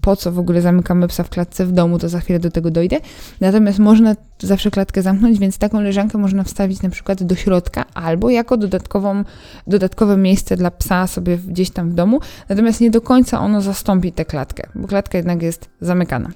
po 0.00 0.16
co 0.16 0.32
w 0.32 0.38
ogóle 0.38 0.60
zamykamy 0.60 1.08
psa 1.08 1.22
w 1.22 1.30
klatce 1.30 1.66
w 1.66 1.72
domu, 1.72 1.98
to 1.98 2.08
za 2.08 2.20
chwilę 2.20 2.38
do 2.38 2.50
tego 2.50 2.70
dojdę. 2.70 2.96
Natomiast 3.40 3.78
można 3.78 4.16
zawsze 4.38 4.70
klatkę 4.70 5.02
zamknąć, 5.02 5.38
więc 5.38 5.58
taką 5.58 5.80
leżankę 5.80 6.18
można 6.18 6.44
wstawić 6.44 6.82
na 6.82 6.90
przykład 6.90 7.22
do 7.22 7.34
środka 7.34 7.84
albo 7.94 8.30
jako 8.30 8.56
dodatkową, 8.56 9.24
dodatkowe 9.66 10.16
miejsce 10.16 10.56
dla 10.56 10.70
psa 10.70 11.06
sobie 11.06 11.38
gdzieś 11.38 11.70
tam 11.70 11.90
w 11.90 11.94
domu. 11.94 12.20
Natomiast 12.48 12.80
nie 12.80 12.90
do 12.90 13.00
końca 13.00 13.40
ono 13.40 13.60
zastąpi 13.60 14.12
tę 14.12 14.24
klatkę, 14.24 14.68
bo 14.74 14.88
klatka 14.88 15.18
jednak 15.18 15.42
jest 15.42 15.68
zamykana. 15.80 16.30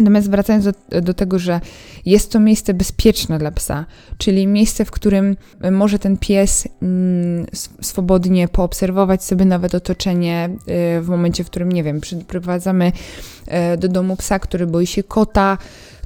Natomiast 0.00 0.30
wracając 0.30 0.64
do, 0.64 1.00
do, 1.02 1.14
tego, 1.14 1.38
że 1.38 1.60
jest 2.06 2.32
to 2.32 2.40
miejsce 2.40 2.74
bezpieczne 2.74 3.38
dla 3.38 3.50
psa, 3.50 3.86
czyli 4.18 4.46
miejsce, 4.46 4.84
w 4.84 4.90
którym 4.90 5.36
może 5.70 5.98
ten 5.98 6.16
pies 6.16 6.68
mm, 6.82 7.46
swobodnie 7.80 8.48
poobserwować 8.48 9.24
sobie 9.24 9.44
nawet 9.44 9.74
otoczenie 9.74 10.50
y, 10.98 11.00
w 11.00 11.08
momencie, 11.08 11.44
w 11.44 11.46
którym, 11.46 11.72
nie 11.72 11.82
wiem, 11.82 12.00
przyprowadzamy 12.00 12.92
y, 13.74 13.76
do 13.76 13.88
domu 13.88 14.16
psa, 14.16 14.38
który 14.38 14.66
boi 14.66 14.86
się 14.86 15.02
kota, 15.02 15.58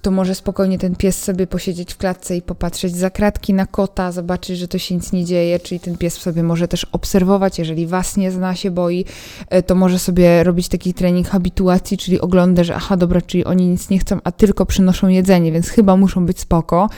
to 0.04 0.10
może 0.10 0.34
spokojnie 0.34 0.78
ten 0.78 0.96
pies 0.96 1.22
sobie 1.22 1.46
posiedzieć 1.46 1.94
w 1.94 1.96
klatce 1.96 2.36
i 2.36 2.42
popatrzeć 2.42 2.96
za 2.96 3.10
kratki 3.10 3.54
na 3.54 3.66
kota, 3.66 4.12
zobaczyć, 4.12 4.58
że 4.58 4.68
to 4.68 4.78
się 4.78 4.94
nic 4.94 5.12
nie 5.12 5.24
dzieje, 5.24 5.60
czyli 5.60 5.80
ten 5.80 5.96
pies 5.96 6.14
sobie 6.14 6.42
może 6.42 6.68
też 6.68 6.84
obserwować, 6.92 7.58
jeżeli 7.58 7.86
was 7.86 8.16
nie 8.16 8.30
zna, 8.30 8.54
się 8.54 8.70
boi, 8.70 9.04
e, 9.48 9.62
to 9.62 9.74
może 9.74 9.98
sobie 9.98 10.44
robić 10.44 10.68
taki 10.68 10.94
trening 10.94 11.28
habituacji, 11.28 11.98
czyli 11.98 12.20
ogląda, 12.20 12.64
że 12.64 12.74
aha, 12.74 12.96
dobra, 12.96 13.20
czyli 13.20 13.44
oni 13.44 13.66
nic 13.66 13.90
nie 13.90 13.98
chcą, 13.98 14.18
a 14.24 14.32
tylko 14.32 14.66
przynoszą 14.66 15.08
jedzenie, 15.08 15.52
więc 15.52 15.68
chyba 15.68 15.96
muszą 15.96 16.26
być 16.26 16.40
spoko, 16.40 16.90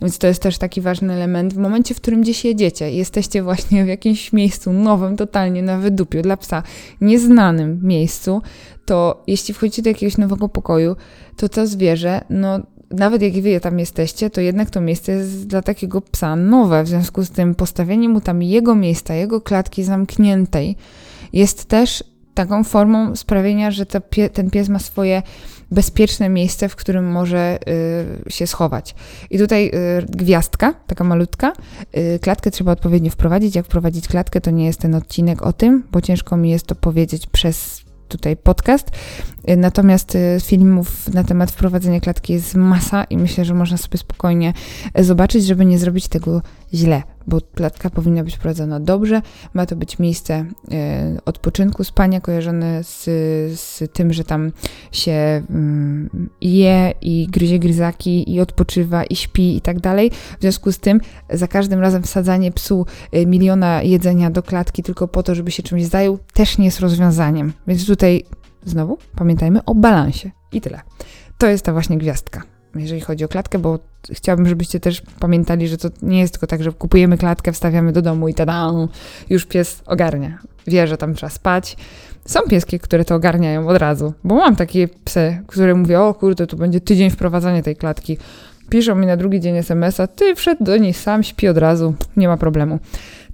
więc 0.00 0.18
to 0.18 0.26
jest 0.26 0.42
też 0.42 0.58
taki 0.58 0.80
ważny 0.80 1.12
element. 1.12 1.54
W 1.54 1.58
momencie, 1.58 1.94
w 1.94 2.00
którym 2.00 2.22
gdzieś 2.22 2.44
jedziecie, 2.44 2.90
jesteście 2.90 3.42
właśnie 3.42 3.84
w 3.84 3.88
jakimś 3.88 4.32
miejscu 4.32 4.72
nowym, 4.72 5.16
totalnie 5.16 5.62
na 5.62 5.78
wydupiu 5.78 6.22
dla 6.22 6.36
psa, 6.36 6.62
nieznanym 7.00 7.80
miejscu, 7.82 8.42
to 8.84 9.22
jeśli 9.26 9.54
wchodzicie 9.54 9.82
do 9.82 9.90
jakiegoś 9.90 10.18
nowego 10.18 10.48
pokoju, 10.48 10.96
to 11.36 11.48
to 11.48 11.66
zwierzę, 11.66 12.24
no 12.30 12.60
nawet 12.90 13.22
jak 13.22 13.32
wy 13.32 13.60
tam 13.60 13.78
jesteście, 13.78 14.30
to 14.30 14.40
jednak 14.40 14.70
to 14.70 14.80
miejsce 14.80 15.12
jest 15.12 15.46
dla 15.46 15.62
takiego 15.62 16.00
psa 16.00 16.36
nowe. 16.36 16.84
W 16.84 16.88
związku 16.88 17.24
z 17.24 17.30
tym 17.30 17.54
postawienie 17.54 18.08
mu 18.08 18.20
tam 18.20 18.42
jego 18.42 18.74
miejsca, 18.74 19.14
jego 19.14 19.40
klatki 19.40 19.84
zamkniętej 19.84 20.76
jest 21.32 21.64
też 21.64 22.04
taką 22.34 22.64
formą 22.64 23.16
sprawienia, 23.16 23.70
że 23.70 23.86
pie, 24.10 24.30
ten 24.30 24.50
pies 24.50 24.68
ma 24.68 24.78
swoje 24.78 25.22
bezpieczne 25.70 26.28
miejsce, 26.28 26.68
w 26.68 26.76
którym 26.76 27.12
może 27.12 27.58
y, 28.28 28.32
się 28.32 28.46
schować. 28.46 28.94
I 29.30 29.38
tutaj 29.38 29.66
y, 29.66 30.06
gwiazdka, 30.08 30.74
taka 30.86 31.04
malutka. 31.04 31.52
Y, 31.96 32.18
klatkę 32.22 32.50
trzeba 32.50 32.72
odpowiednio 32.72 33.10
wprowadzić. 33.10 33.54
Jak 33.54 33.66
wprowadzić 33.66 34.08
klatkę, 34.08 34.40
to 34.40 34.50
nie 34.50 34.66
jest 34.66 34.80
ten 34.80 34.94
odcinek 34.94 35.42
o 35.42 35.52
tym, 35.52 35.82
bo 35.92 36.00
ciężko 36.00 36.36
mi 36.36 36.50
jest 36.50 36.66
to 36.66 36.74
powiedzieć 36.74 37.26
przez 37.26 37.83
tutaj 38.08 38.36
podcast. 38.36 38.90
Natomiast 39.56 40.14
y, 40.14 40.38
filmów 40.42 41.14
na 41.14 41.24
temat 41.24 41.50
wprowadzenia 41.50 42.00
klatki 42.00 42.32
jest 42.32 42.54
masa 42.54 43.04
i 43.04 43.16
myślę, 43.16 43.44
że 43.44 43.54
można 43.54 43.76
sobie 43.76 43.98
spokojnie 43.98 44.52
zobaczyć, 44.98 45.44
żeby 45.46 45.64
nie 45.64 45.78
zrobić 45.78 46.08
tego 46.08 46.42
źle, 46.74 47.02
bo 47.26 47.38
klatka 47.54 47.90
powinna 47.90 48.24
być 48.24 48.38
prowadzona 48.38 48.80
dobrze. 48.80 49.22
Ma 49.54 49.66
to 49.66 49.76
być 49.76 49.98
miejsce 49.98 50.44
y, 50.44 51.24
odpoczynku, 51.24 51.84
spania 51.84 52.20
kojarzone 52.20 52.84
z, 52.84 53.04
z 53.60 53.92
tym, 53.92 54.12
że 54.12 54.24
tam 54.24 54.52
się 54.92 55.42
mm, 55.50 56.30
je 56.40 56.92
i 57.00 57.26
gryzie 57.30 57.58
gryzaki 57.58 58.32
i 58.34 58.40
odpoczywa 58.40 59.04
i 59.04 59.16
śpi 59.16 59.56
i 59.56 59.60
tak 59.60 59.80
dalej. 59.80 60.10
W 60.38 60.40
związku 60.40 60.72
z 60.72 60.78
tym 60.78 61.00
za 61.30 61.48
każdym 61.48 61.80
razem 61.80 62.02
wsadzanie 62.02 62.52
psu 62.52 62.86
y, 63.14 63.26
miliona 63.26 63.82
jedzenia 63.82 64.30
do 64.30 64.42
klatki 64.42 64.82
tylko 64.82 65.08
po 65.08 65.22
to, 65.22 65.34
żeby 65.34 65.50
się 65.50 65.62
czymś 65.62 65.84
zajął, 65.84 66.18
też 66.34 66.58
nie 66.58 66.64
jest 66.64 66.80
rozwiązaniem. 66.80 67.52
Więc 67.66 67.86
tutaj 67.86 68.24
Znowu 68.64 68.98
pamiętajmy 69.16 69.64
o 69.64 69.74
balansie 69.74 70.30
i 70.52 70.60
tyle. 70.60 70.80
To 71.38 71.46
jest 71.46 71.64
ta 71.64 71.72
właśnie 71.72 71.98
gwiazdka, 71.98 72.42
jeżeli 72.74 73.00
chodzi 73.00 73.24
o 73.24 73.28
klatkę, 73.28 73.58
bo 73.58 73.78
chciałabym, 74.12 74.48
żebyście 74.48 74.80
też 74.80 75.02
pamiętali, 75.20 75.68
że 75.68 75.78
to 75.78 75.88
nie 76.02 76.20
jest 76.20 76.32
tylko 76.32 76.46
tak, 76.46 76.62
że 76.62 76.72
kupujemy 76.72 77.18
klatkę, 77.18 77.52
wstawiamy 77.52 77.92
do 77.92 78.02
domu 78.02 78.28
i 78.28 78.34
tada, 78.34 78.70
już 79.30 79.46
pies 79.46 79.82
ogarnia. 79.86 80.38
Wie, 80.66 80.86
że 80.86 80.96
tam 80.96 81.14
trzeba 81.14 81.30
spać. 81.30 81.76
Są 82.26 82.40
pieski, 82.40 82.80
które 82.80 83.04
to 83.04 83.14
ogarniają 83.14 83.68
od 83.68 83.76
razu, 83.76 84.14
bo 84.24 84.34
mam 84.34 84.56
takie 84.56 84.88
psy, 85.04 85.42
które 85.46 85.74
mówią, 85.74 86.02
o 86.02 86.14
kurde, 86.14 86.46
tu 86.46 86.56
będzie 86.56 86.80
tydzień 86.80 87.10
wprowadzania 87.10 87.62
tej 87.62 87.76
klatki. 87.76 88.18
Piszą 88.70 88.94
mi 88.94 89.06
na 89.06 89.16
drugi 89.16 89.40
dzień 89.40 89.56
SMS-a, 89.56 90.06
ty 90.06 90.34
wszedł 90.34 90.64
do 90.64 90.76
niej 90.76 90.94
sam, 90.94 91.22
śpi 91.22 91.48
od 91.48 91.58
razu, 91.58 91.94
nie 92.16 92.28
ma 92.28 92.36
problemu. 92.36 92.78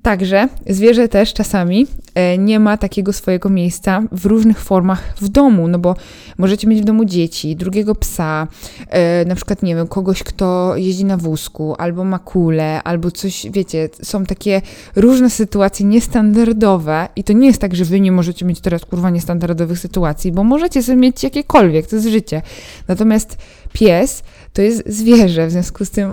Także 0.03 0.49
zwierzę 0.67 1.09
też 1.09 1.35
czasami 1.35 1.87
e, 2.15 2.39
nie 2.39 2.61
ma 2.61 2.77
takiego 2.77 3.13
swojego 3.13 3.49
miejsca 3.49 4.03
w 4.13 4.27
różnych 4.27 4.61
formach 4.61 5.15
w 5.21 5.29
domu, 5.29 5.69
no 5.69 5.79
bo 5.79 5.95
możecie 6.39 6.69
mieć 6.69 6.83
w 6.83 6.85
domu 6.85 7.05
dzieci, 7.05 7.57
drugiego 7.57 7.95
psa, 7.95 8.49
e, 8.89 9.25
na 9.25 9.35
przykład, 9.35 9.63
nie 9.63 9.75
wiem, 9.75 9.87
kogoś, 9.87 10.23
kto 10.23 10.77
jeździ 10.77 11.05
na 11.05 11.17
wózku, 11.17 11.75
albo 11.79 12.05
ma 12.05 12.19
kulę, 12.19 12.83
albo 12.83 13.11
coś, 13.11 13.47
wiecie, 13.51 13.89
są 14.03 14.25
takie 14.25 14.63
różne 14.97 15.31
sytuacje 15.31 15.87
niestandardowe 15.87 17.09
i 17.17 17.25
to 17.25 17.33
nie 17.33 17.47
jest 17.47 17.61
tak, 17.61 17.75
że 17.75 17.85
wy 17.85 18.01
nie 18.01 18.13
możecie 18.13 18.47
mieć 18.47 18.61
teraz, 18.61 18.85
kurwa, 18.85 19.11
niestandardowych 19.11 19.79
sytuacji, 19.79 20.33
bo 20.33 20.45
możecie 20.45 20.83
sobie 20.83 20.99
mieć 20.99 21.23
jakiekolwiek, 21.23 21.87
to 21.87 21.97
jest 21.97 22.09
życie. 22.09 22.43
Natomiast 22.89 23.39
pies 23.73 24.23
to 24.53 24.63
jest 24.63 24.83
zwierzę, 24.87 25.47
w 25.47 25.51
związku 25.51 25.85
z 25.85 25.91
tym 25.91 26.13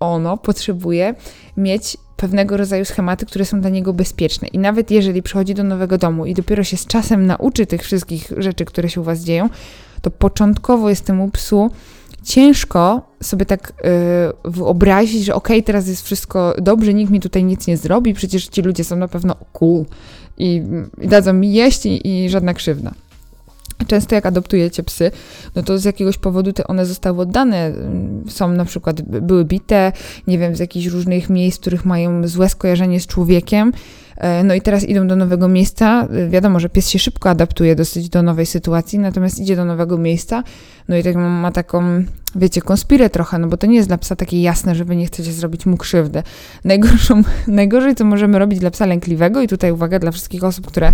ono 0.00 0.36
potrzebuje 0.36 1.14
mieć 1.56 1.96
pewnego 2.22 2.56
rodzaju 2.56 2.84
schematy, 2.84 3.26
które 3.26 3.44
są 3.44 3.60
dla 3.60 3.70
niego 3.70 3.92
bezpieczne. 3.92 4.48
I 4.48 4.58
nawet 4.58 4.90
jeżeli 4.90 5.22
przychodzi 5.22 5.54
do 5.54 5.64
nowego 5.64 5.98
domu 5.98 6.26
i 6.26 6.34
dopiero 6.34 6.64
się 6.64 6.76
z 6.76 6.86
czasem 6.86 7.26
nauczy 7.26 7.66
tych 7.66 7.82
wszystkich 7.82 8.32
rzeczy, 8.36 8.64
które 8.64 8.88
się 8.88 9.00
u 9.00 9.04
was 9.04 9.20
dzieją, 9.20 9.48
to 10.02 10.10
początkowo 10.10 10.90
jest 10.90 11.04
temu 11.04 11.30
psu 11.30 11.70
ciężko 12.22 13.02
sobie 13.22 13.46
tak 13.46 13.72
yy, 14.44 14.52
wyobrazić, 14.52 15.24
że 15.24 15.34
okej, 15.34 15.56
okay, 15.56 15.66
teraz 15.66 15.88
jest 15.88 16.04
wszystko 16.04 16.54
dobrze, 16.58 16.94
nikt 16.94 17.10
mi 17.10 17.20
tutaj 17.20 17.44
nic 17.44 17.66
nie 17.66 17.76
zrobi, 17.76 18.14
przecież 18.14 18.46
ci 18.46 18.62
ludzie 18.62 18.84
są 18.84 18.96
na 18.96 19.08
pewno 19.08 19.36
cool 19.52 19.84
i, 20.38 20.62
i 21.00 21.08
dadzą 21.08 21.32
mi 21.32 21.52
jeść 21.52 21.86
i, 21.86 22.08
i 22.08 22.30
żadna 22.30 22.54
krzywda. 22.54 22.92
Często 23.86 24.14
jak 24.14 24.26
adoptujecie 24.26 24.82
psy, 24.82 25.10
no 25.56 25.62
to 25.62 25.78
z 25.78 25.84
jakiegoś 25.84 26.18
powodu 26.18 26.52
te 26.52 26.66
one 26.66 26.86
zostały 26.86 27.20
oddane. 27.20 27.72
Są 28.28 28.48
na 28.48 28.64
przykład, 28.64 29.02
były 29.02 29.44
bite, 29.44 29.92
nie 30.26 30.38
wiem, 30.38 30.56
z 30.56 30.58
jakichś 30.58 30.86
różnych 30.86 31.30
miejsc, 31.30 31.60
których 31.60 31.84
mają 31.84 32.28
złe 32.28 32.48
skojarzenie 32.48 33.00
z 33.00 33.06
człowiekiem. 33.06 33.72
E, 34.16 34.44
no 34.44 34.54
i 34.54 34.60
teraz 34.60 34.84
idą 34.84 35.06
do 35.06 35.16
nowego 35.16 35.48
miejsca. 35.48 36.08
Wiadomo, 36.28 36.60
że 36.60 36.68
pies 36.68 36.88
się 36.88 36.98
szybko 36.98 37.30
adaptuje 37.30 37.76
dosyć 37.76 38.08
do 38.08 38.22
nowej 38.22 38.46
sytuacji, 38.46 38.98
natomiast 38.98 39.38
idzie 39.38 39.56
do 39.56 39.64
nowego 39.64 39.98
miejsca, 39.98 40.42
no 40.88 40.96
i 40.96 41.02
tak 41.02 41.16
ma 41.16 41.52
taką, 41.52 42.04
wiecie, 42.34 42.62
konspirę 42.62 43.10
trochę, 43.10 43.38
no 43.38 43.48
bo 43.48 43.56
to 43.56 43.66
nie 43.66 43.76
jest 43.76 43.88
dla 43.88 43.98
psa 43.98 44.16
takie 44.16 44.42
jasne, 44.42 44.74
że 44.74 44.84
wy 44.84 44.96
nie 44.96 45.06
chcecie 45.06 45.32
zrobić 45.32 45.66
mu 45.66 45.76
krzywdę. 45.76 46.22
Najgorszą, 46.64 47.22
najgorzej, 47.46 47.94
co 47.94 48.04
możemy 48.04 48.38
robić 48.38 48.58
dla 48.58 48.70
psa 48.70 48.86
lękliwego, 48.86 49.42
i 49.42 49.48
tutaj 49.48 49.72
uwaga 49.72 49.98
dla 49.98 50.10
wszystkich 50.10 50.44
osób, 50.44 50.66
które 50.66 50.92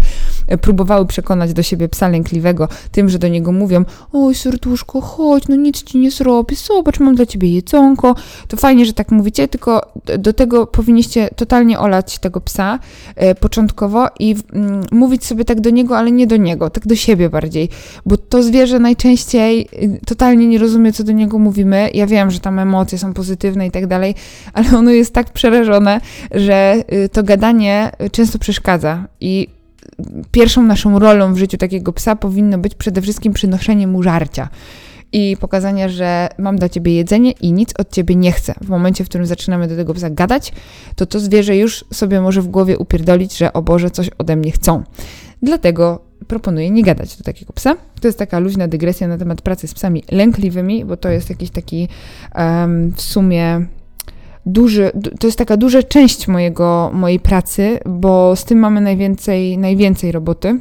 próbowały 0.60 1.06
przekonać 1.06 1.52
do 1.52 1.62
siebie 1.62 1.88
psa 1.88 2.08
lękliwego 2.08 2.68
tym, 2.92 3.08
że 3.08 3.18
do 3.18 3.28
niego 3.28 3.52
mówią, 3.52 3.84
oj 4.12 4.34
serduszko, 4.34 5.00
chodź, 5.00 5.48
no 5.48 5.56
nic 5.56 5.82
ci 5.82 5.98
nie 5.98 6.10
zrobię, 6.10 6.56
zobacz, 6.56 7.00
mam 7.00 7.14
dla 7.14 7.26
ciebie 7.26 7.54
jedzonko. 7.54 8.14
To 8.48 8.56
fajnie, 8.56 8.86
że 8.86 8.92
tak 8.92 9.10
mówicie, 9.10 9.48
tylko 9.48 9.92
do 10.18 10.32
tego 10.32 10.66
powinniście 10.66 11.28
totalnie 11.36 11.78
olać 11.78 12.18
tego 12.18 12.40
psa 12.40 12.78
e, 13.16 13.34
początkowo 13.34 14.08
i 14.18 14.36
mm, 14.52 14.84
mówić 14.92 15.24
sobie 15.24 15.44
tak 15.44 15.60
do 15.60 15.70
niego, 15.70 15.98
ale 15.98 16.12
nie 16.12 16.26
do 16.26 16.36
niego, 16.36 16.70
tak 16.70 16.86
do 16.86 16.96
siebie 16.96 17.30
bardziej, 17.30 17.68
bo 18.06 18.16
to 18.16 18.42
zwierzę 18.42 18.78
najczęściej 18.78 19.68
totalnie 20.06 20.46
nie 20.46 20.58
rozumie, 20.58 20.92
co 20.92 21.04
do 21.04 21.12
niego 21.12 21.27
mówimy. 21.38 21.90
Ja 21.94 22.06
wiem, 22.06 22.30
że 22.30 22.40
tam 22.40 22.58
emocje 22.58 22.98
są 22.98 23.14
pozytywne 23.14 23.66
i 23.66 23.70
tak 23.70 23.86
dalej, 23.86 24.14
ale 24.52 24.68
ono 24.78 24.90
jest 24.90 25.14
tak 25.14 25.32
przerażone, 25.32 26.00
że 26.30 26.82
y, 26.92 27.08
to 27.08 27.22
gadanie 27.22 27.90
często 28.12 28.38
przeszkadza 28.38 29.04
i 29.20 29.48
pierwszą 30.30 30.62
naszą 30.62 30.98
rolą 30.98 31.34
w 31.34 31.38
życiu 31.38 31.56
takiego 31.56 31.92
psa 31.92 32.16
powinno 32.16 32.58
być 32.58 32.74
przede 32.74 33.02
wszystkim 33.02 33.32
przynoszenie 33.32 33.86
mu 33.86 34.02
żarcia 34.02 34.48
i 35.12 35.36
pokazania, 35.40 35.88
że 35.88 36.28
mam 36.38 36.56
dla 36.56 36.68
ciebie 36.68 36.94
jedzenie 36.94 37.30
i 37.30 37.52
nic 37.52 37.74
od 37.78 37.90
ciebie 37.90 38.14
nie 38.14 38.32
chcę. 38.32 38.54
W 38.60 38.68
momencie, 38.68 39.04
w 39.04 39.08
którym 39.08 39.26
zaczynamy 39.26 39.68
do 39.68 39.76
tego 39.76 39.94
psa 39.94 40.10
gadać, 40.10 40.52
to 40.96 41.06
to 41.06 41.20
zwierzę 41.20 41.56
już 41.56 41.84
sobie 41.92 42.20
może 42.20 42.42
w 42.42 42.48
głowie 42.48 42.78
upierdolić, 42.78 43.36
że 43.36 43.52
o 43.52 43.62
Boże, 43.62 43.90
coś 43.90 44.10
ode 44.18 44.36
mnie 44.36 44.52
chcą. 44.52 44.82
Dlatego 45.42 46.07
proponuję 46.26 46.70
nie 46.70 46.82
gadać 46.82 47.16
do 47.16 47.24
takiego 47.24 47.52
psa. 47.52 47.76
To 48.00 48.08
jest 48.08 48.18
taka 48.18 48.38
luźna 48.38 48.68
dygresja 48.68 49.08
na 49.08 49.18
temat 49.18 49.42
pracy 49.42 49.68
z 49.68 49.74
psami 49.74 50.02
lękliwymi, 50.10 50.84
bo 50.84 50.96
to 50.96 51.08
jest 51.08 51.30
jakiś 51.30 51.50
taki 51.50 51.88
um, 52.34 52.92
w 52.92 53.02
sumie 53.02 53.66
duży, 54.46 54.90
to 55.20 55.26
jest 55.26 55.38
taka 55.38 55.56
duża 55.56 55.82
część 55.82 56.28
mojego, 56.28 56.90
mojej 56.94 57.20
pracy, 57.20 57.78
bo 57.86 58.36
z 58.36 58.44
tym 58.44 58.58
mamy 58.58 58.80
najwięcej, 58.80 59.58
najwięcej 59.58 60.12
roboty 60.12 60.60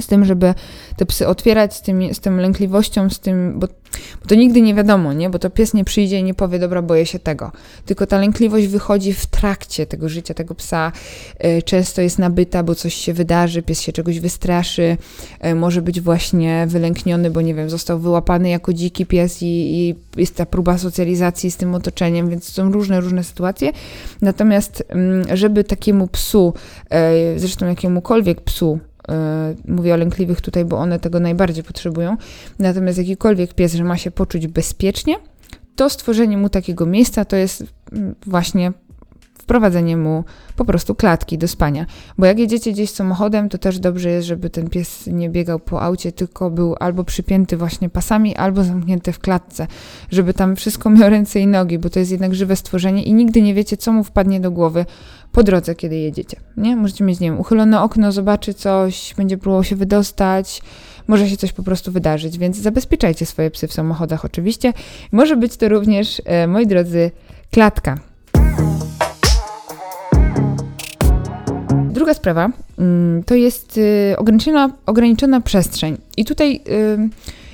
z 0.00 0.06
tym, 0.06 0.24
żeby 0.24 0.54
te 0.96 1.06
psy 1.06 1.26
otwierać, 1.26 1.74
z, 1.74 1.82
tym, 1.82 2.14
z 2.14 2.20
tą 2.20 2.36
lękliwością, 2.36 3.10
z 3.10 3.20
tym, 3.20 3.58
bo, 3.58 3.66
bo, 4.22 4.28
to 4.28 4.34
nigdy 4.34 4.60
nie 4.60 4.74
wiadomo, 4.74 5.12
nie? 5.12 5.30
Bo 5.30 5.38
to 5.38 5.50
pies 5.50 5.74
nie 5.74 5.84
przyjdzie 5.84 6.18
i 6.18 6.22
nie 6.22 6.34
powie, 6.34 6.58
dobra, 6.58 6.82
boję 6.82 7.06
się 7.06 7.18
tego. 7.18 7.52
Tylko 7.86 8.06
ta 8.06 8.18
lękliwość 8.18 8.66
wychodzi 8.66 9.12
w 9.12 9.26
trakcie 9.26 9.86
tego 9.86 10.08
życia 10.08 10.34
tego 10.34 10.54
psa. 10.54 10.92
E, 11.38 11.62
często 11.62 12.02
jest 12.02 12.18
nabyta, 12.18 12.62
bo 12.62 12.74
coś 12.74 12.94
się 12.94 13.12
wydarzy, 13.12 13.62
pies 13.62 13.80
się 13.80 13.92
czegoś 13.92 14.20
wystraszy, 14.20 14.96
e, 15.40 15.54
może 15.54 15.82
być 15.82 16.00
właśnie 16.00 16.66
wylękniony, 16.68 17.30
bo 17.30 17.40
nie 17.40 17.54
wiem, 17.54 17.70
został 17.70 17.98
wyłapany 17.98 18.48
jako 18.48 18.72
dziki 18.72 19.06
pies 19.06 19.42
i, 19.42 19.46
i 19.46 19.94
jest 20.16 20.34
ta 20.36 20.46
próba 20.46 20.78
socjalizacji 20.78 21.50
z 21.50 21.56
tym 21.56 21.74
otoczeniem, 21.74 22.30
więc 22.30 22.52
są 22.52 22.72
różne, 22.72 23.00
różne 23.00 23.24
sytuacje. 23.24 23.72
Natomiast, 24.22 24.84
mm, 24.88 25.36
żeby 25.36 25.64
takiemu 25.64 26.08
psu, 26.08 26.54
e, 26.90 27.38
zresztą 27.38 27.66
jakiemukolwiek 27.66 28.40
psu, 28.40 28.78
mówię 29.68 29.94
o 29.94 29.96
lękliwych 29.96 30.40
tutaj, 30.40 30.64
bo 30.64 30.78
one 30.78 31.00
tego 31.00 31.20
najbardziej 31.20 31.64
potrzebują. 31.64 32.16
Natomiast 32.58 32.98
jakikolwiek 32.98 33.54
pies, 33.54 33.74
że 33.74 33.84
ma 33.84 33.96
się 33.96 34.10
poczuć 34.10 34.46
bezpiecznie, 34.46 35.14
to 35.76 35.90
stworzenie 35.90 36.36
mu 36.36 36.48
takiego 36.48 36.86
miejsca 36.86 37.24
to 37.24 37.36
jest 37.36 37.64
mm, 37.92 38.14
właśnie 38.26 38.72
wprowadzenie 39.48 39.96
mu 39.96 40.24
po 40.56 40.64
prostu 40.64 40.94
klatki 40.94 41.38
do 41.38 41.48
spania. 41.48 41.86
Bo 42.18 42.26
jak 42.26 42.38
jedziecie 42.38 42.72
gdzieś 42.72 42.90
samochodem, 42.90 43.48
to 43.48 43.58
też 43.58 43.78
dobrze 43.78 44.10
jest, 44.10 44.26
żeby 44.26 44.50
ten 44.50 44.70
pies 44.70 45.06
nie 45.06 45.30
biegał 45.30 45.58
po 45.58 45.82
aucie, 45.82 46.12
tylko 46.12 46.50
był 46.50 46.76
albo 46.80 47.04
przypięty 47.04 47.56
właśnie 47.56 47.88
pasami, 47.88 48.36
albo 48.36 48.64
zamknięty 48.64 49.12
w 49.12 49.18
klatce, 49.18 49.66
żeby 50.10 50.34
tam 50.34 50.56
wszystko 50.56 50.90
miało 50.90 51.08
ręce 51.08 51.40
i 51.40 51.46
nogi, 51.46 51.78
bo 51.78 51.90
to 51.90 51.98
jest 51.98 52.10
jednak 52.10 52.34
żywe 52.34 52.56
stworzenie 52.56 53.02
i 53.02 53.14
nigdy 53.14 53.42
nie 53.42 53.54
wiecie, 53.54 53.76
co 53.76 53.92
mu 53.92 54.04
wpadnie 54.04 54.40
do 54.40 54.50
głowy 54.50 54.86
po 55.32 55.42
drodze, 55.42 55.74
kiedy 55.74 55.96
jedziecie. 55.96 56.36
Nie? 56.56 56.76
Możecie 56.76 57.04
mieć, 57.04 57.20
nie 57.20 57.30
wiem, 57.30 57.40
uchylone 57.40 57.82
okno, 57.82 58.12
zobaczy 58.12 58.54
coś, 58.54 59.14
będzie 59.16 59.38
próbował 59.38 59.64
się 59.64 59.76
wydostać, 59.76 60.62
może 61.08 61.28
się 61.28 61.36
coś 61.36 61.52
po 61.52 61.62
prostu 61.62 61.92
wydarzyć, 61.92 62.38
więc 62.38 62.56
zabezpieczajcie 62.56 63.26
swoje 63.26 63.50
psy 63.50 63.68
w 63.68 63.72
samochodach 63.72 64.24
oczywiście. 64.24 64.72
Może 65.12 65.36
być 65.36 65.56
to 65.56 65.68
również, 65.68 66.22
e, 66.24 66.46
moi 66.46 66.66
drodzy, 66.66 67.10
klatka. 67.50 67.98
Druga 71.90 72.14
sprawa 72.14 72.50
mm, 72.78 73.24
to 73.24 73.34
jest 73.34 73.78
y, 73.78 74.14
ograniczona, 74.18 74.70
ograniczona 74.86 75.40
przestrzeń. 75.40 75.96
I 76.16 76.24
tutaj 76.24 76.60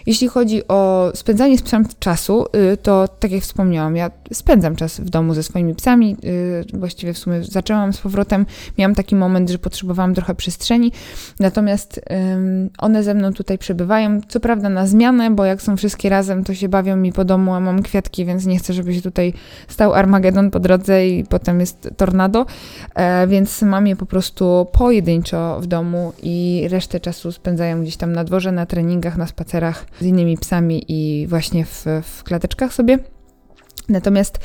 jeśli 0.07 0.29
chodzi 0.29 0.69
o 0.69 1.11
spędzanie 1.15 1.59
z 1.59 1.63
psem 1.63 1.85
czasu, 1.99 2.47
y, 2.73 2.77
to 2.77 3.09
tak 3.09 3.31
jak 3.31 3.43
wspomniałam, 3.43 3.97
ja 3.97 4.11
spędzam 4.33 4.77
czas 4.77 5.01
w 5.01 5.11
domu 5.11 5.35
ze 5.35 5.43
swoimi 5.43 5.75
psami. 5.75 6.17
Y, 6.25 6.79
właściwie 6.79 7.13
w 7.13 7.19
sumie 7.19 7.45
zaczęłam 7.45 7.93
z 7.93 7.99
powrotem. 7.99 8.47
Miałam 8.79 8.95
taki 8.95 9.17
moment, 9.17 9.51
że 9.51 9.59
potrzebowałam 9.59 10.15
trochę 10.15 10.35
przestrzeni, 10.35 10.93
natomiast 11.41 12.01
one 12.79 13.03
ze 13.03 13.15
mną 13.15 13.33
tutaj 13.33 13.59
przebywają. 13.59 14.21
Co 14.29 14.41
prawda 14.41 14.69
na 14.69 14.87
zmianę, 14.87 15.31
bo 15.31 15.45
jak 15.45 15.63
są 15.63 15.77
wszystkie 15.77 16.09
razem, 16.09 16.45
to 16.45 16.55
się 16.55 16.69
bawią 16.69 16.97
mi 16.97 17.13
po 17.13 17.25
domu, 17.25 17.55
a 17.55 17.61
mam 17.61 17.83
kwiatki, 17.83 18.25
więc 18.25 18.47
nie 18.47 18.59
chcę, 18.59 18.73
żeby 18.73 18.95
się 18.95 19.03
tutaj 19.03 19.33
stał 19.69 19.95
Armagedon 19.95 20.51
po 20.51 20.61
drodze 20.61 21.09
i 21.09 21.25
potem 21.25 21.61
jest 21.61 21.91
tornado. 21.97 22.47
E, 22.95 23.27
więc 23.27 23.63
mam 23.63 23.87
je 23.87 23.97
po 23.97 24.07
prostu 24.07 24.67
pojedynczo 24.73 25.61
w 25.61 25.67
domu 25.67 26.13
i 26.23 26.67
resztę 26.71 27.01
czasu 27.01 27.33
spędzają 27.33 27.83
gdzieś 27.83 27.97
tam 27.97 28.13
na 28.13 28.25
dworze, 28.25 28.53
na 28.53 28.67
treningach, 28.67 29.17
na 29.17 29.27
spacerach 29.27 29.87
z 30.01 30.05
innymi 30.05 30.39
psami 30.39 30.85
i 30.89 31.27
właśnie 31.27 31.65
w, 31.65 31.85
w 32.03 32.25
klateczkach 32.25 32.75
sobie. 32.75 32.99
Natomiast 33.89 34.39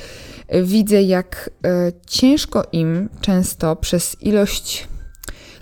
widzę, 0.63 1.01
jak 1.01 1.49
e, 1.65 1.91
ciężko 2.07 2.63
im 2.71 3.09
często 3.21 3.75
przez 3.75 4.21
ilość 4.21 4.87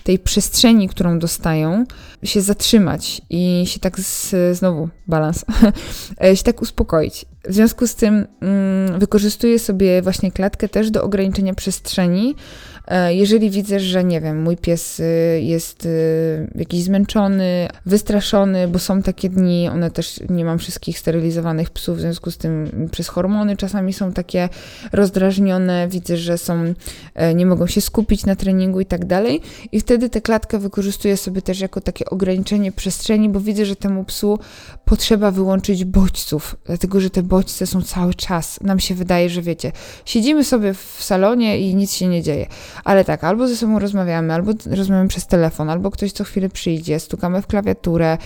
tej 0.03 0.19
przestrzeni, 0.19 0.89
którą 0.89 1.19
dostają, 1.19 1.85
się 2.23 2.41
zatrzymać 2.41 3.21
i 3.29 3.63
się 3.65 3.79
tak 3.79 3.99
z, 3.99 4.35
znowu 4.57 4.89
balans, 5.07 5.45
e, 6.23 6.35
się 6.35 6.43
tak 6.43 6.61
uspokoić. 6.61 7.25
W 7.49 7.53
związku 7.53 7.87
z 7.87 7.95
tym 7.95 8.27
mm, 8.41 8.99
wykorzystuję 8.99 9.59
sobie 9.59 10.01
właśnie 10.01 10.31
klatkę 10.31 10.69
też 10.69 10.91
do 10.91 11.03
ograniczenia 11.03 11.53
przestrzeni, 11.53 12.35
E, 12.35 12.76
jeżeli 13.09 13.49
widzę, 13.49 13.79
że 13.79 14.03
nie 14.03 14.21
wiem, 14.21 14.41
mój 14.41 14.57
pies 14.57 14.99
y, 14.99 15.03
jest 15.41 15.85
y, 15.85 16.51
jakiś 16.55 16.83
zmęczony, 16.83 17.67
wystraszony, 17.85 18.67
bo 18.67 18.79
są 18.79 19.01
takie 19.01 19.29
dni, 19.29 19.69
one 19.69 19.91
też 19.91 20.19
nie 20.29 20.45
mam 20.45 20.59
wszystkich 20.59 20.99
sterylizowanych 20.99 21.69
psów, 21.69 21.97
w 21.97 22.01
związku 22.01 22.31
z 22.31 22.37
tym 22.37 22.87
przez 22.91 23.07
hormony 23.07 23.57
czasami 23.57 23.93
są 23.93 24.13
takie 24.13 24.49
rozdrażnione, 24.91 25.87
widzę, 25.87 26.17
że 26.17 26.37
są, 26.37 26.73
e, 27.15 27.33
nie 27.33 27.45
mogą 27.45 27.67
się 27.67 27.81
skupić 27.81 28.25
na 28.25 28.35
treningu 28.35 28.79
i 28.79 28.85
tak 28.85 29.05
dalej. 29.05 29.41
I 29.71 29.79
wtedy 29.79 30.09
tę 30.09 30.21
klatkę 30.21 30.59
wykorzystuję 30.59 31.17
sobie 31.17 31.41
też 31.41 31.59
jako 31.59 31.81
takie 31.81 32.05
ograniczenie 32.05 32.71
przestrzeni, 32.71 33.29
bo 33.29 33.39
widzę, 33.39 33.65
że 33.65 33.75
temu 33.75 34.03
psu 34.03 34.39
potrzeba 34.85 35.31
wyłączyć 35.31 35.85
bodźców, 35.85 36.55
dlatego 36.65 36.99
że 36.99 37.09
te 37.09 37.23
bodźce 37.23 37.67
są 37.67 37.81
cały 37.81 38.13
czas. 38.13 38.59
Nam 38.61 38.79
się 38.79 38.95
wydaje, 38.95 39.29
że 39.29 39.41
wiecie, 39.41 39.71
siedzimy 40.05 40.43
sobie 40.43 40.73
w 40.73 40.97
salonie 40.99 41.59
i 41.59 41.75
nic 41.75 41.93
się 41.93 42.07
nie 42.07 42.23
dzieje. 42.23 42.47
Ale 42.83 43.05
tak, 43.05 43.23
albo 43.23 43.47
ze 43.47 43.55
sobą 43.55 43.79
rozmawiamy, 43.79 44.33
albo 44.33 44.51
rozmawiamy 44.65 45.09
przez 45.09 45.27
telefon, 45.27 45.69
albo 45.69 45.91
ktoś 45.91 46.11
co 46.11 46.23
chwilę 46.23 46.49
przyjdzie, 46.49 46.99
stukamy 46.99 47.41
w 47.41 47.47
klawiaturę, 47.47 48.17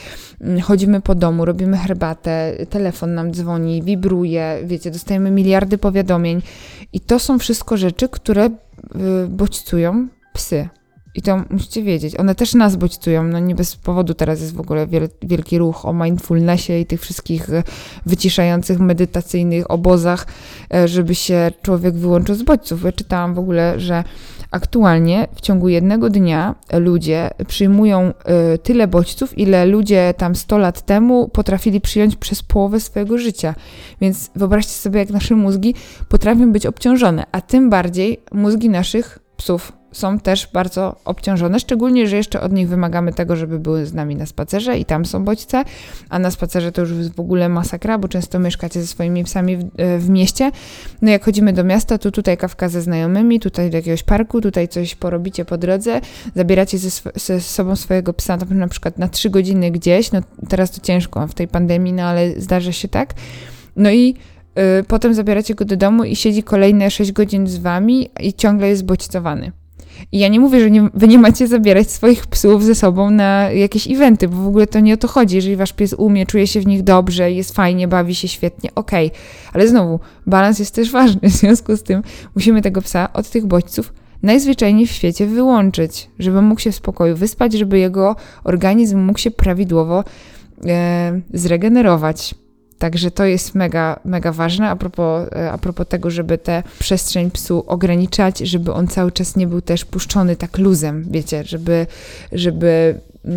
mm, 0.41 0.61
chodzimy 0.61 1.01
po 1.01 1.15
domu, 1.15 1.45
robimy 1.45 1.77
herbatę, 1.77 2.53
telefon 2.69 3.13
nam 3.13 3.33
dzwoni, 3.33 3.83
wibruje, 3.83 4.59
wiecie, 4.63 4.91
dostajemy 4.91 5.31
miliardy 5.31 5.77
powiadomień. 5.77 6.41
I 6.93 6.99
to 6.99 7.19
są 7.19 7.39
wszystko 7.39 7.77
rzeczy, 7.77 8.09
które 8.09 8.45
y, 8.45 8.51
bodźcują 9.27 10.07
psy. 10.33 10.69
I 11.15 11.21
to 11.21 11.43
musicie 11.49 11.83
wiedzieć, 11.83 12.19
one 12.19 12.35
też 12.35 12.53
nas 12.53 12.75
bodźcują, 12.75 13.23
no 13.23 13.39
nie 13.39 13.55
bez 13.55 13.75
powodu 13.75 14.13
teraz 14.13 14.41
jest 14.41 14.55
w 14.55 14.59
ogóle 14.59 14.87
wielki 15.21 15.57
ruch 15.57 15.85
o 15.85 15.93
mindfulnessie 15.93 16.73
i 16.73 16.85
tych 16.85 17.01
wszystkich 17.01 17.49
e, 17.49 17.63
wyciszających, 18.05 18.79
medytacyjnych 18.79 19.71
obozach, 19.71 20.27
e, 20.73 20.87
żeby 20.87 21.15
się 21.15 21.51
człowiek 21.61 21.95
wyłączył 21.95 22.35
z 22.35 22.43
bodźców. 22.43 22.83
Ja 22.83 22.91
czytałam 22.91 23.33
w 23.33 23.39
ogóle, 23.39 23.79
że 23.79 24.03
aktualnie 24.51 25.27
w 25.35 25.41
ciągu 25.41 25.69
jednego 25.69 26.09
dnia 26.09 26.55
ludzie 26.73 27.29
przyjmują 27.47 27.99
e, 28.01 28.57
tyle 28.57 28.87
bodźców, 28.87 29.37
ile 29.37 29.65
ludzie 29.65 30.13
tam 30.17 30.35
100 30.35 30.57
lat 30.57 30.81
temu 30.85 31.29
potrafili 31.29 31.81
przyjąć 31.81 32.15
przez 32.15 32.43
połowę 32.43 32.79
swojego 32.79 33.17
życia. 33.17 33.55
Więc 34.01 34.31
wyobraźcie 34.35 34.73
sobie, 34.73 34.99
jak 34.99 35.09
nasze 35.09 35.35
mózgi 35.35 35.75
potrafią 36.09 36.51
być 36.51 36.65
obciążone, 36.65 37.25
a 37.31 37.41
tym 37.41 37.69
bardziej 37.69 38.19
mózgi 38.31 38.69
naszych 38.69 39.19
psów 39.37 39.80
są 39.91 40.19
też 40.19 40.47
bardzo 40.53 40.95
obciążone, 41.05 41.59
szczególnie, 41.59 42.07
że 42.07 42.17
jeszcze 42.17 42.41
od 42.41 42.51
nich 42.51 42.69
wymagamy 42.69 43.13
tego, 43.13 43.35
żeby 43.35 43.59
były 43.59 43.85
z 43.85 43.93
nami 43.93 44.15
na 44.15 44.25
spacerze 44.25 44.77
i 44.77 44.85
tam 44.85 45.05
są 45.05 45.23
bodźce, 45.23 45.63
a 46.09 46.19
na 46.19 46.31
spacerze 46.31 46.71
to 46.71 46.81
już 46.81 46.91
jest 46.91 47.15
w 47.15 47.19
ogóle 47.19 47.49
masakra, 47.49 47.97
bo 47.97 48.07
często 48.07 48.39
mieszkacie 48.39 48.81
ze 48.81 48.87
swoimi 48.87 49.23
psami 49.23 49.57
w, 49.57 49.61
e, 49.77 49.97
w 49.97 50.09
mieście. 50.09 50.51
No 51.01 51.11
jak 51.11 51.25
chodzimy 51.25 51.53
do 51.53 51.63
miasta, 51.63 51.97
to 51.97 52.11
tutaj 52.11 52.37
kawka 52.37 52.69
ze 52.69 52.81
znajomymi, 52.81 53.39
tutaj 53.39 53.69
do 53.69 53.77
jakiegoś 53.77 54.03
parku, 54.03 54.41
tutaj 54.41 54.67
coś 54.67 54.95
porobicie 54.95 55.45
po 55.45 55.57
drodze, 55.57 56.01
zabieracie 56.35 56.77
ze, 56.77 56.89
ze 57.15 57.41
sobą 57.41 57.75
swojego 57.75 58.13
psa 58.13 58.37
na 58.49 58.67
przykład 58.67 58.97
na 58.97 59.07
trzy 59.07 59.29
godziny 59.29 59.71
gdzieś, 59.71 60.11
no 60.11 60.21
teraz 60.49 60.71
to 60.71 60.81
ciężko 60.81 61.27
w 61.27 61.33
tej 61.33 61.47
pandemii, 61.47 61.93
no 61.93 62.03
ale 62.03 62.41
zdarza 62.41 62.71
się 62.71 62.87
tak. 62.87 63.13
No 63.75 63.91
i 63.91 64.15
y, 64.79 64.83
potem 64.83 65.13
zabieracie 65.13 65.55
go 65.55 65.65
do 65.65 65.77
domu 65.77 66.03
i 66.03 66.15
siedzi 66.15 66.43
kolejne 66.43 66.91
6 66.91 67.11
godzin 67.11 67.47
z 67.47 67.57
wami 67.57 68.09
i 68.19 68.33
ciągle 68.33 68.67
jest 68.67 68.85
bodźcowany. 68.85 69.51
I 70.11 70.19
ja 70.19 70.27
nie 70.27 70.39
mówię, 70.39 70.59
że 70.59 70.71
nie, 70.71 70.89
wy 70.93 71.07
nie 71.07 71.19
macie 71.19 71.47
zabierać 71.47 71.91
swoich 71.91 72.27
psów 72.27 72.63
ze 72.63 72.75
sobą 72.75 73.09
na 73.09 73.51
jakieś 73.51 73.87
eventy, 73.87 74.27
bo 74.27 74.37
w 74.37 74.47
ogóle 74.47 74.67
to 74.67 74.79
nie 74.79 74.93
o 74.93 74.97
to 74.97 75.07
chodzi. 75.07 75.35
Jeżeli 75.35 75.55
wasz 75.55 75.73
pies 75.73 75.93
umie, 75.93 76.25
czuje 76.25 76.47
się 76.47 76.59
w 76.59 76.67
nich 76.67 76.83
dobrze, 76.83 77.31
jest 77.31 77.55
fajnie, 77.55 77.87
bawi 77.87 78.15
się 78.15 78.27
świetnie, 78.27 78.69
okej. 78.75 79.07
Okay. 79.07 79.19
Ale 79.53 79.67
znowu, 79.67 79.99
balans 80.27 80.59
jest 80.59 80.75
też 80.75 80.91
ważny, 80.91 81.21
w 81.29 81.33
związku 81.33 81.75
z 81.75 81.83
tym 81.83 82.01
musimy 82.35 82.61
tego 82.61 82.81
psa 82.81 83.13
od 83.13 83.29
tych 83.29 83.45
bodźców 83.45 83.93
najzwyczajniej 84.23 84.87
w 84.87 84.91
świecie 84.91 85.27
wyłączyć, 85.27 86.09
żeby 86.19 86.41
mógł 86.41 86.61
się 86.61 86.71
w 86.71 86.75
spokoju 86.75 87.15
wyspać, 87.15 87.53
żeby 87.53 87.79
jego 87.79 88.15
organizm 88.43 88.99
mógł 88.99 89.19
się 89.19 89.31
prawidłowo 89.31 90.03
e, 90.65 91.21
zregenerować. 91.33 92.35
Także 92.81 93.11
to 93.11 93.25
jest 93.25 93.55
mega, 93.55 93.99
mega 94.05 94.31
ważne 94.31 94.69
a 94.69 94.75
propos, 94.75 95.27
e, 95.35 95.51
a 95.51 95.57
propos 95.57 95.87
tego, 95.87 96.09
żeby 96.09 96.37
tę 96.37 96.63
przestrzeń 96.79 97.31
psu 97.31 97.63
ograniczać, 97.67 98.39
żeby 98.39 98.73
on 98.73 98.87
cały 98.87 99.11
czas 99.11 99.35
nie 99.35 99.47
był 99.47 99.61
też 99.61 99.85
puszczony 99.85 100.35
tak 100.35 100.57
luzem, 100.57 101.05
wiecie, 101.11 101.43
żeby, 101.43 101.87
żeby 102.31 102.99
um, 103.23 103.33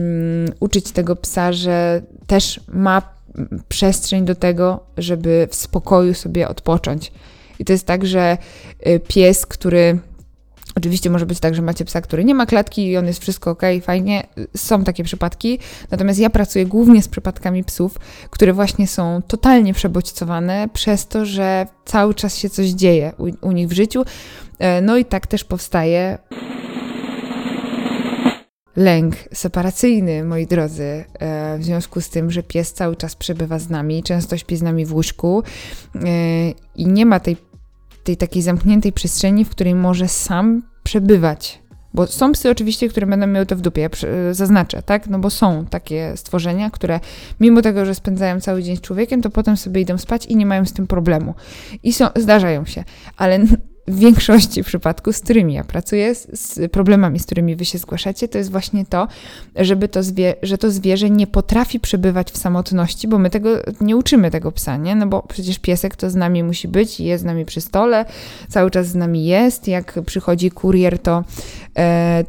uczyć 0.61 0.93
tego 0.93 1.17
psa, 1.17 1.53
że 1.53 2.03
też 2.27 2.61
ma 2.69 3.03
przestrzeń 3.69 4.25
do 4.25 4.35
tego, 4.35 4.81
żeby 4.97 5.49
w 5.51 5.55
spokoju 5.55 6.15
sobie 6.15 6.49
odpocząć. 6.49 7.13
I 7.59 7.65
to 7.65 7.73
jest 7.73 7.87
tak, 7.87 8.07
że 8.07 8.39
e, 8.81 8.99
pies, 8.99 9.47
który 9.47 9.99
Oczywiście 10.77 11.11
może 11.11 11.27
być 11.27 11.41
tak, 11.41 11.55
że 11.55 11.63
macie 11.63 11.85
psa, 11.85 12.01
który 12.01 12.25
nie 12.25 12.35
ma 12.35 12.47
klatki 12.47 12.87
i 12.87 12.97
on 12.97 13.07
jest 13.07 13.21
wszystko 13.21 13.51
ok, 13.51 13.63
fajnie. 13.83 14.27
Są 14.57 14.85
takie 14.85 15.05
przypadki. 15.05 15.59
Natomiast 15.91 16.19
ja 16.19 16.31
pracuję 16.31 16.67
głównie 16.67 17.03
z 17.03 17.09
przypadkami 17.09 17.65
psów, 17.65 17.99
które 18.31 18.53
właśnie 18.53 18.87
są 18.87 19.23
totalnie 19.29 19.75
przebodźcowane 19.75 20.69
przez 20.73 21.07
to, 21.07 21.27
że 21.27 21.67
cały 21.85 22.15
czas 22.15 22.37
się 22.37 22.51
coś 22.51 22.69
dzieje 22.69 23.13
u, 23.19 23.49
u 23.49 23.53
nich 23.53 23.69
w 23.69 23.73
życiu. 23.73 24.05
E, 24.59 24.81
no 24.81 24.97
i 24.97 25.05
tak 25.05 25.27
też 25.27 25.45
powstaje 25.45 26.19
lęk 28.77 29.15
separacyjny, 29.33 30.25
moi 30.25 30.47
drodzy, 30.47 31.05
e, 31.19 31.59
w 31.59 31.65
związku 31.65 32.01
z 32.01 32.09
tym, 32.09 32.31
że 32.31 32.43
pies 32.43 32.73
cały 32.73 32.97
czas 32.97 33.17
przebywa 33.17 33.59
z 33.59 33.71
nami, 33.71 34.03
często 34.03 34.37
śpi 34.37 34.57
z 34.57 34.63
nami 34.63 34.87
w 34.87 34.95
łóżku 34.95 35.43
e, 35.95 36.01
i 36.77 36.87
nie 36.87 37.07
ma 37.07 37.21
tej 37.21 37.37
tej 38.05 38.17
takiej 38.17 38.43
zamkniętej 38.43 38.93
przestrzeni, 38.93 39.45
w 39.45 39.51
której 39.51 39.75
może 39.75 40.09
sam 40.09 40.63
przebywać. 40.83 41.65
Bo 41.95 42.07
są 42.07 42.33
psy 42.33 42.51
oczywiście, 42.51 42.89
które 42.89 43.07
będą 43.07 43.27
miały 43.27 43.47
to 43.47 43.57
w 43.57 43.61
dupie, 43.61 43.81
ja 43.81 43.89
zaznaczę, 44.33 44.83
tak? 44.83 45.07
No 45.07 45.19
bo 45.19 45.31
są 45.31 45.67
takie 45.67 46.17
stworzenia, 46.17 46.71
które 46.71 47.01
mimo 47.41 47.63
tego, 47.63 47.87
że 47.87 47.95
spędzają 47.95 48.41
cały 48.41 48.63
dzień 48.63 48.77
z 48.77 48.81
człowiekiem, 48.81 49.23
to 49.23 49.31
potem 49.31 49.57
sobie 49.57 49.81
idą 49.81 49.99
spać 49.99 50.27
i 50.27 50.37
nie 50.37 50.47
mają 50.47 50.65
z 50.65 50.73
tym 50.73 50.87
problemu. 50.87 51.35
I 51.83 51.93
są, 51.93 52.07
zdarzają 52.17 52.65
się. 52.65 52.85
Ale 53.17 53.39
w 53.89 53.99
większości 53.99 54.65
przypadków, 54.65 55.17
z 55.17 55.21
którymi 55.21 55.55
ja 55.55 55.65
pracuję, 55.65 56.15
z, 56.15 56.73
problemami, 56.73 57.19
z 57.19 57.27
którymi 57.27 57.57
wy 57.57 57.65
się 57.65 57.79
zgłaszacie, 57.79 58.29
to 58.29 58.39
jest 58.39 58.51
właśnie 58.51 58.87
to, 58.87 59.09
żeby 59.57 59.89
to 59.89 60.03
zwie, 60.03 60.35
że 60.43 60.59
to 60.59 60.71
zwierzę 60.71 61.11
nie 61.11 61.27
potrafi 61.27 61.81
przebywać 61.81 62.33
w 62.33 62.39
samotności, 62.39 63.09
bo 63.09 63.19
my 63.19 63.31
tego 63.31 63.51
nie 63.81 63.97
uczymy 63.97 64.31
tego 64.31 64.53
psa, 64.53 64.77
nie? 64.77 64.95
No 64.95 65.07
bo 65.07 65.23
przecież 65.23 65.59
piesek 65.59 65.97
to 65.97 66.11
z 66.11 66.15
nami 66.15 66.43
musi 66.43 66.69
być, 66.69 67.01
jest 67.01 67.23
z 67.23 67.27
nami 67.27 67.45
przy 67.45 67.61
stole, 67.61 68.05
cały 68.49 68.71
czas 68.71 68.87
z 68.87 68.95
nami 68.95 69.27
jest. 69.27 69.69
Jak 69.69 69.99
przychodzi 70.07 70.51
kurier, 70.51 70.99
to, 70.99 71.25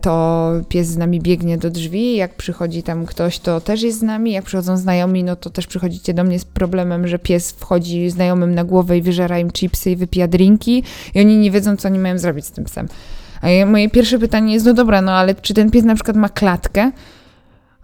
to 0.01 0.51
pies 0.69 0.87
z 0.87 0.97
nami 0.97 1.21
biegnie 1.21 1.57
do 1.57 1.69
drzwi. 1.69 2.15
Jak 2.15 2.35
przychodzi 2.35 2.83
tam 2.83 3.05
ktoś, 3.05 3.39
to 3.39 3.61
też 3.61 3.81
jest 3.81 3.99
z 3.99 4.03
nami. 4.03 4.31
Jak 4.31 4.45
przychodzą 4.45 4.77
znajomi, 4.77 5.23
no 5.23 5.35
to 5.35 5.49
też 5.49 5.67
przychodzicie 5.67 6.13
do 6.13 6.23
mnie 6.23 6.39
z 6.39 6.45
problemem, 6.45 7.07
że 7.07 7.19
pies 7.19 7.51
wchodzi 7.51 8.09
znajomym 8.09 8.55
na 8.55 8.63
głowę 8.63 8.97
i 8.97 9.01
wyżera 9.01 9.39
im 9.39 9.51
chipsy 9.51 9.91
i 9.91 9.95
wypija 9.95 10.27
drinki 10.27 10.83
i 11.13 11.19
oni 11.19 11.37
nie 11.37 11.51
wiedzą, 11.51 11.77
co 11.77 11.87
oni 11.87 11.99
mają 11.99 12.17
zrobić 12.17 12.45
z 12.45 12.51
tym 12.51 12.63
psem. 12.63 12.87
A 13.41 13.49
ja, 13.49 13.65
moje 13.65 13.89
pierwsze 13.89 14.19
pytanie 14.19 14.53
jest, 14.53 14.65
no 14.65 14.73
dobra, 14.73 15.01
no 15.01 15.11
ale 15.11 15.35
czy 15.35 15.53
ten 15.53 15.71
pies 15.71 15.85
na 15.85 15.95
przykład 15.95 16.17
ma 16.17 16.29
klatkę? 16.29 16.91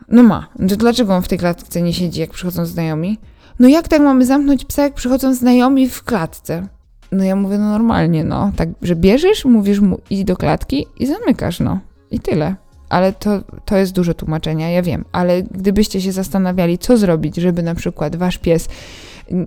No 0.08 0.24
ma. 0.24 0.48
To 0.70 0.76
dlaczego 0.76 1.16
on 1.16 1.22
w 1.22 1.28
tej 1.28 1.38
klatce 1.38 1.82
nie 1.82 1.94
siedzi, 1.94 2.22
jak 2.22 2.30
przychodzą 2.30 2.66
znajomi? 2.66 3.18
No 3.60 3.68
jak 3.68 3.88
tak 3.88 4.02
mamy 4.02 4.26
zamknąć 4.26 4.66
psa, 4.66 4.84
jak 4.84 4.94
przychodzą 4.94 5.34
znajomi 5.34 5.90
w 5.90 6.04
klatce? 6.04 6.68
No 7.12 7.24
ja 7.24 7.36
mówię, 7.36 7.58
no 7.58 7.70
normalnie, 7.70 8.24
no. 8.24 8.52
Tak, 8.56 8.70
że 8.82 8.96
bierzesz, 8.96 9.46
mówisz 9.46 9.80
mu 9.80 9.98
idź 10.10 10.24
do 10.24 10.38
klatki 10.38 10.88
i 11.00 11.06
zamykasz, 11.06 11.60
no. 11.60 11.80
I 12.12 12.20
tyle. 12.20 12.56
Ale 12.90 13.14
to, 13.14 13.42
to 13.66 13.78
jest 13.78 13.94
dużo 13.94 14.14
tłumaczenia, 14.14 14.70
ja 14.70 14.82
wiem. 14.82 15.06
Ale 15.12 15.44
gdybyście 15.44 16.02
się 16.02 16.12
zastanawiali, 16.12 16.78
co 16.78 16.98
zrobić, 16.98 17.36
żeby 17.36 17.64
na 17.64 17.76
przykład 17.76 18.16
wasz 18.16 18.38
pies 18.38 18.68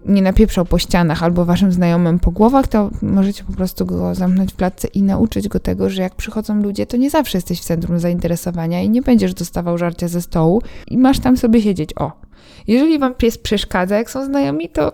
nie 0.06 0.22
napieprzał 0.22 0.64
po 0.64 0.78
ścianach 0.78 1.22
albo 1.22 1.44
waszym 1.44 1.72
znajomym 1.72 2.18
po 2.18 2.30
głowach, 2.30 2.68
to 2.68 2.90
możecie 3.02 3.44
po 3.44 3.52
prostu 3.52 3.86
go 3.86 4.14
zamknąć 4.14 4.52
w 4.52 4.56
klatce 4.56 4.88
i 4.88 5.02
nauczyć 5.02 5.48
go 5.48 5.60
tego, 5.60 5.90
że 5.90 6.02
jak 6.02 6.14
przychodzą 6.14 6.62
ludzie, 6.62 6.86
to 6.86 6.96
nie 6.96 7.10
zawsze 7.10 7.38
jesteś 7.38 7.60
w 7.60 7.64
centrum 7.64 7.98
zainteresowania 7.98 8.82
i 8.82 8.90
nie 8.90 9.02
będziesz 9.02 9.34
dostawał 9.34 9.78
żarcia 9.78 10.08
ze 10.08 10.22
stołu 10.22 10.62
i 10.88 10.98
masz 10.98 11.18
tam 11.20 11.36
sobie 11.36 11.62
siedzieć. 11.62 11.90
O, 11.96 12.12
jeżeli 12.66 12.98
wam 12.98 13.14
pies 13.14 13.38
przeszkadza, 13.38 13.96
jak 13.96 14.10
są 14.10 14.24
znajomi, 14.24 14.68
to 14.68 14.92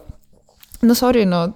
no 0.83 0.95
sorry, 0.95 1.27
no 1.27 1.49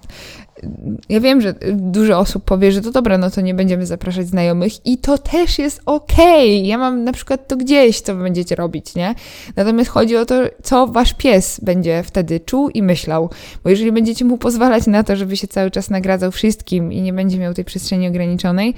ja 1.08 1.20
wiem, 1.20 1.40
że 1.40 1.54
dużo 1.72 2.18
osób 2.18 2.44
powie, 2.44 2.72
że 2.72 2.80
to 2.80 2.90
dobra, 2.90 3.18
no 3.18 3.30
to 3.30 3.40
nie 3.40 3.54
będziemy 3.54 3.86
zapraszać 3.86 4.26
znajomych 4.26 4.86
i 4.86 4.98
to 4.98 5.18
też 5.18 5.58
jest 5.58 5.80
okej. 5.86 6.56
Okay. 6.58 6.66
Ja 6.66 6.78
mam 6.78 7.04
na 7.04 7.12
przykład 7.12 7.48
to 7.48 7.56
gdzieś, 7.56 8.00
co 8.00 8.14
będziecie 8.14 8.54
robić, 8.54 8.94
nie? 8.94 9.14
Natomiast 9.56 9.90
chodzi 9.90 10.16
o 10.16 10.26
to, 10.26 10.34
co 10.62 10.86
wasz 10.86 11.14
pies 11.14 11.60
będzie 11.62 12.02
wtedy 12.02 12.40
czuł 12.40 12.68
i 12.68 12.82
myślał. 12.82 13.30
Bo 13.64 13.70
jeżeli 13.70 13.92
będziecie 13.92 14.24
mu 14.24 14.38
pozwalać 14.38 14.86
na 14.86 15.04
to, 15.04 15.16
żeby 15.16 15.36
się 15.36 15.48
cały 15.48 15.70
czas 15.70 15.90
nagradzał 15.90 16.32
wszystkim 16.32 16.92
i 16.92 17.00
nie 17.00 17.12
będzie 17.12 17.38
miał 17.38 17.54
tej 17.54 17.64
przestrzeni 17.64 18.08
ograniczonej 18.08 18.74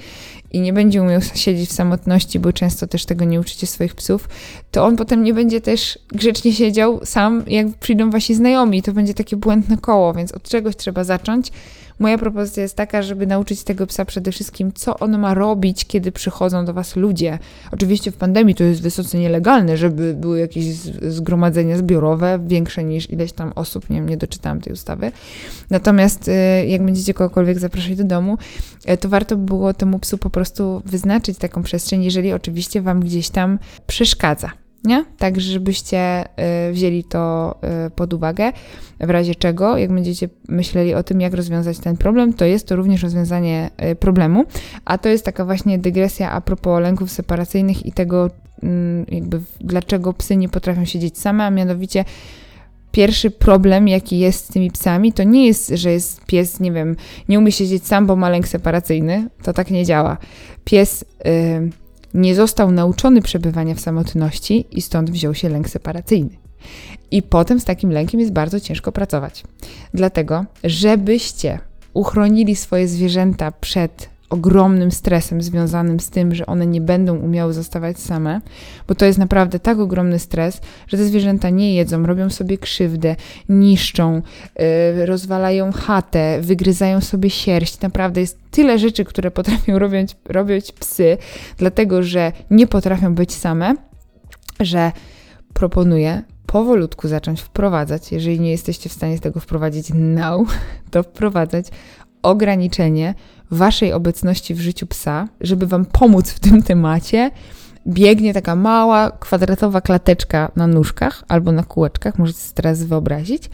i 0.51 0.59
nie 0.59 0.73
będzie 0.73 1.01
umiał 1.01 1.21
siedzieć 1.35 1.69
w 1.69 1.73
samotności, 1.73 2.39
bo 2.39 2.53
często 2.53 2.87
też 2.87 3.05
tego 3.05 3.25
nie 3.25 3.39
uczycie 3.39 3.67
swoich 3.67 3.95
psów, 3.95 4.29
to 4.71 4.85
on 4.85 4.95
potem 4.95 5.23
nie 5.23 5.33
będzie 5.33 5.61
też 5.61 5.99
grzecznie 6.07 6.53
siedział 6.53 6.99
sam, 7.05 7.43
jak 7.47 7.67
przyjdą 7.67 8.09
wasi 8.09 8.35
znajomi. 8.35 8.81
To 8.81 8.93
będzie 8.93 9.13
takie 9.13 9.35
błędne 9.35 9.77
koło, 9.77 10.13
więc 10.13 10.31
od 10.31 10.43
czegoś 10.43 10.75
trzeba 10.75 11.03
zacząć. 11.03 11.51
Moja 11.99 12.17
propozycja 12.17 12.63
jest 12.63 12.75
taka, 12.75 13.01
żeby 13.01 13.27
nauczyć 13.27 13.63
tego 13.63 13.87
psa 13.87 14.05
przede 14.05 14.31
wszystkim, 14.31 14.73
co 14.73 14.99
on 14.99 15.19
ma 15.19 15.33
robić, 15.33 15.85
kiedy 15.85 16.11
przychodzą 16.11 16.65
do 16.65 16.73
was 16.73 16.95
ludzie. 16.95 17.39
Oczywiście 17.71 18.11
w 18.11 18.17
pandemii 18.17 18.55
to 18.55 18.63
jest 18.63 18.81
wysoce 18.81 19.17
nielegalne, 19.17 19.77
żeby 19.77 20.13
były 20.13 20.39
jakieś 20.39 20.65
zgromadzenia 21.01 21.77
zbiorowe, 21.77 22.39
większe 22.47 22.83
niż 22.83 23.09
ileś 23.09 23.33
tam 23.33 23.51
osób, 23.55 23.89
nie 23.89 24.01
nie 24.01 24.17
doczytałam 24.17 24.61
tej 24.61 24.73
ustawy. 24.73 25.11
Natomiast 25.69 26.27
y, 26.27 26.31
jak 26.67 26.83
będziecie 26.83 27.13
kogokolwiek 27.13 27.59
zapraszać 27.59 27.95
do 27.95 28.03
domu, 28.03 28.37
y, 28.89 28.97
to 28.97 29.09
warto 29.09 29.37
było 29.37 29.73
temu 29.73 29.99
psu 29.99 30.17
po 30.17 30.29
prostu 30.29 30.81
wyznaczyć 30.85 31.37
taką 31.37 31.63
przestrzeń, 31.63 32.03
jeżeli 32.03 32.33
oczywiście 32.33 32.81
wam 32.81 32.99
gdzieś 32.99 33.29
tam 33.29 33.59
przeszkadza 33.87 34.66
nie? 34.83 35.05
Tak, 35.17 35.41
żebyście 35.41 36.25
y, 36.69 36.73
wzięli 36.73 37.03
to 37.03 37.55
y, 37.87 37.89
pod 37.89 38.13
uwagę. 38.13 38.51
W 38.99 39.09
razie 39.09 39.35
czego, 39.35 39.77
jak 39.77 39.93
będziecie 39.93 40.29
myśleli 40.47 40.93
o 40.93 41.03
tym, 41.03 41.21
jak 41.21 41.33
rozwiązać 41.33 41.79
ten 41.79 41.97
problem, 41.97 42.33
to 42.33 42.45
jest 42.45 42.67
to 42.67 42.75
również 42.75 43.03
rozwiązanie 43.03 43.69
y, 43.91 43.95
problemu. 43.95 44.45
A 44.85 44.97
to 44.97 45.09
jest 45.09 45.25
taka 45.25 45.45
właśnie 45.45 45.79
dygresja 45.79 46.31
a 46.31 46.41
propos 46.41 46.81
lęków 46.81 47.11
separacyjnych 47.11 47.85
i 47.85 47.91
tego, 47.91 48.29
mm, 48.63 49.05
jakby 49.11 49.41
dlaczego 49.61 50.13
psy 50.13 50.37
nie 50.37 50.49
potrafią 50.49 50.85
siedzieć 50.85 51.17
same, 51.17 51.43
a 51.45 51.49
mianowicie 51.49 52.05
pierwszy 52.91 53.31
problem, 53.31 53.87
jaki 53.87 54.19
jest 54.19 54.45
z 54.45 54.47
tymi 54.47 54.71
psami, 54.71 55.13
to 55.13 55.23
nie 55.23 55.47
jest, 55.47 55.69
że 55.69 55.91
jest 55.91 56.25
pies, 56.25 56.59
nie 56.59 56.71
wiem, 56.71 56.95
nie 57.29 57.39
umie 57.39 57.51
siedzieć 57.51 57.87
sam, 57.87 58.07
bo 58.07 58.15
ma 58.15 58.29
lęk 58.29 58.47
separacyjny. 58.47 59.29
To 59.43 59.53
tak 59.53 59.71
nie 59.71 59.85
działa. 59.85 60.17
Pies 60.63 61.05
nie 62.13 62.35
został 62.35 62.71
nauczony 62.71 63.21
przebywania 63.21 63.75
w 63.75 63.79
samotności 63.79 64.65
i 64.71 64.81
stąd 64.81 65.11
wziął 65.11 65.35
się 65.35 65.49
lęk 65.49 65.69
separacyjny. 65.69 66.37
I 67.11 67.23
potem 67.23 67.59
z 67.59 67.65
takim 67.65 67.91
lękiem 67.91 68.19
jest 68.19 68.33
bardzo 68.33 68.59
ciężko 68.59 68.91
pracować. 68.91 69.43
Dlatego, 69.93 70.45
żebyście 70.63 71.59
uchronili 71.93 72.55
swoje 72.55 72.87
zwierzęta 72.87 73.51
przed 73.51 74.09
ogromnym 74.29 74.91
stresem 74.91 75.41
związanym 75.41 75.99
z 75.99 76.09
tym, 76.09 76.35
że 76.35 76.45
one 76.45 76.67
nie 76.67 76.81
będą 76.81 77.17
umiały 77.17 77.53
zostawać 77.53 77.99
same, 77.99 78.41
bo 78.87 78.95
to 78.95 79.05
jest 79.05 79.19
naprawdę 79.19 79.59
tak 79.59 79.79
ogromny 79.79 80.19
stres, 80.19 80.61
że 80.87 80.97
te 80.97 81.03
zwierzęta 81.03 81.49
nie 81.49 81.75
jedzą, 81.75 82.05
robią 82.05 82.29
sobie 82.29 82.57
krzywdę, 82.57 83.15
niszczą, 83.49 84.21
yy, 84.95 85.05
rozwalają 85.05 85.71
chatę, 85.71 86.41
wygryzają 86.41 87.01
sobie 87.01 87.29
sierść. 87.29 87.81
Naprawdę 87.81 88.21
jest 88.21 88.39
tyle 88.51 88.79
rzeczy, 88.79 89.05
które 89.05 89.31
potrafią 89.31 89.79
robić, 89.83 90.15
robić 90.25 90.71
psy, 90.71 91.17
dlatego 91.57 92.03
że 92.03 92.31
nie 92.51 92.67
potrafią 92.67 93.15
być 93.15 93.33
same, 93.33 93.75
że 94.59 94.91
proponuję 95.53 96.23
powolutku 96.45 97.07
zacząć 97.07 97.41
wprowadzać, 97.41 98.11
jeżeli 98.11 98.39
nie 98.39 98.51
jesteście 98.51 98.89
w 98.89 98.93
stanie 98.93 99.17
z 99.17 99.21
tego 99.21 99.39
wprowadzić 99.39 99.89
now, 99.93 100.47
to 100.91 101.03
wprowadzać 101.03 101.67
ograniczenie 102.21 103.13
waszej 103.51 103.93
obecności 103.93 104.53
w 104.55 104.59
życiu 104.59 104.87
psa, 104.87 105.27
żeby 105.41 105.67
wam 105.67 105.85
pomóc 105.85 106.31
w 106.31 106.39
tym 106.39 106.63
temacie, 106.63 107.31
biegnie 107.87 108.33
taka 108.33 108.55
mała, 108.55 109.11
kwadratowa 109.11 109.81
klateczka 109.81 110.51
na 110.55 110.67
nóżkach 110.67 111.23
albo 111.27 111.51
na 111.51 111.63
kółeczkach, 111.63 112.17
możecie 112.17 112.39
sobie 112.39 112.55
teraz 112.55 112.83
wyobrazić, 112.83 113.49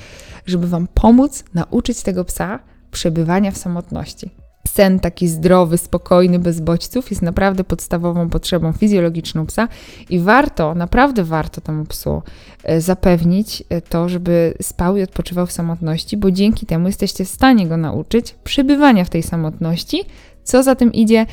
żeby 0.46 0.68
wam 0.68 0.88
pomóc 0.94 1.44
nauczyć 1.54 2.02
tego 2.02 2.26
psa 2.26 2.60
przebywania 2.92 3.52
w 3.52 3.58
samotności 3.58 4.43
sen 4.74 5.00
taki 5.00 5.28
zdrowy, 5.28 5.78
spokojny, 5.78 6.40
bez 6.40 6.60
bodźców 6.60 7.10
jest 7.10 7.22
naprawdę 7.22 7.64
podstawową 7.64 8.30
potrzebą 8.30 8.74
fizjologiczną 8.74 9.46
psa 9.46 9.68
i 10.10 10.20
warto, 10.20 10.76
naprawdę 10.76 11.24
warto 11.24 11.62
temu 11.62 11.86
psu 11.86 12.22
e, 12.64 12.82
zapewnić 12.82 13.64
e, 13.70 13.82
to, 13.82 14.10
żeby 14.10 14.54
spał 14.62 14.98
i 14.98 15.04
odpoczywał 15.04 15.46
w 15.46 15.52
samotności, 15.52 16.18
bo 16.18 16.32
dzięki 16.32 16.66
temu 16.66 16.88
jesteście 16.88 17.26
w 17.26 17.30
stanie 17.30 17.68
go 17.68 17.78
nauczyć 17.78 18.36
przebywania 18.44 19.06
w 19.06 19.10
tej 19.10 19.24
samotności, 19.24 20.04
co 20.44 20.64
za 20.64 20.76
tym 20.76 20.94
idzie, 20.94 21.26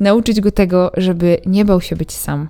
nauczyć 0.00 0.40
go 0.40 0.50
tego, 0.50 0.90
żeby 0.96 1.38
nie 1.46 1.64
bał 1.64 1.80
się 1.80 1.96
być 1.96 2.12
sam. 2.12 2.48